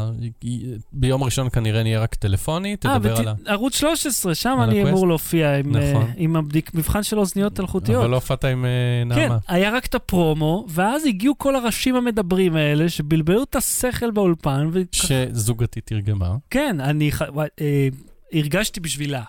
[0.93, 3.35] ביום ראשון כנראה נהיה רק טלפוני, אה, תדבר על ה...
[3.47, 4.83] ערוץ 13, שם אני?
[4.83, 6.03] אמור להופיע עם, נכון.
[6.03, 8.01] אה, עם הבדיק, מבחן של אוזניות אלחוטיות.
[8.03, 8.65] אבל לא הופעת עם
[9.05, 9.39] כן, נעמה.
[9.49, 14.87] היה רק את הפרומו, ואז הגיעו כל הראשים המדברים האלה, שבלבלו את השכל באולפן, וכן,
[14.93, 16.37] שזוגתי תרגמה.
[16.81, 17.89] אני ח- וואי, אה,
[18.33, 19.23] הרגשתי בשבילה.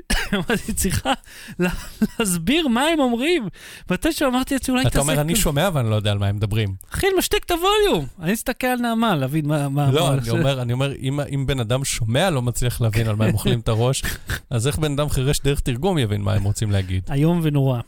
[0.34, 1.12] אמרתי, צריכה
[1.58, 1.70] לה-
[2.18, 3.48] להסביר מה הם אומרים.
[3.90, 6.36] מתישהו אמרתי לעצמי, אולי אתה אומר, אני כזה." שומע ואני לא יודע על מה הם
[6.36, 6.74] מדברים.
[6.94, 8.06] אחי, אני משתיק את הווליום.
[8.20, 9.90] אני אסתכל על נעמה, להבין מה...
[9.92, 13.32] לא, אני אומר, אני אומר, אם- בן אדם שומע לא מצליח להבין על מה הם
[13.32, 14.02] אוכלים את הראש,
[14.50, 17.02] אז איך בן אדם חירש דרך תרגום יבין מה הם רוצים להגיד?
[17.12, 17.80] איום ונורא.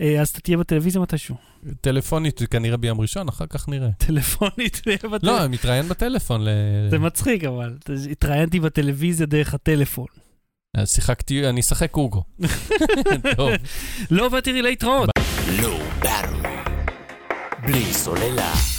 [0.00, 1.36] אה, אז אתה תהיה בטלוויזיה מתישהו.
[1.80, 3.88] טלפונית כנראה ביום ראשון, אחר כך נראה.
[3.98, 4.82] טלפונית.
[5.22, 6.46] לא, אני מתראיין בטלפון.
[6.90, 7.74] זה מצחיק, אבל.
[8.10, 10.06] התראיינתי בטלוויזיה דרך הטלפון.
[10.76, 12.22] אז שיחקתי, אני אשחק קוגו.
[13.36, 13.50] טוב.
[14.10, 15.10] לא לי להתראות.
[16.02, 16.70] Battery.
[17.66, 18.75] בלי סוללה.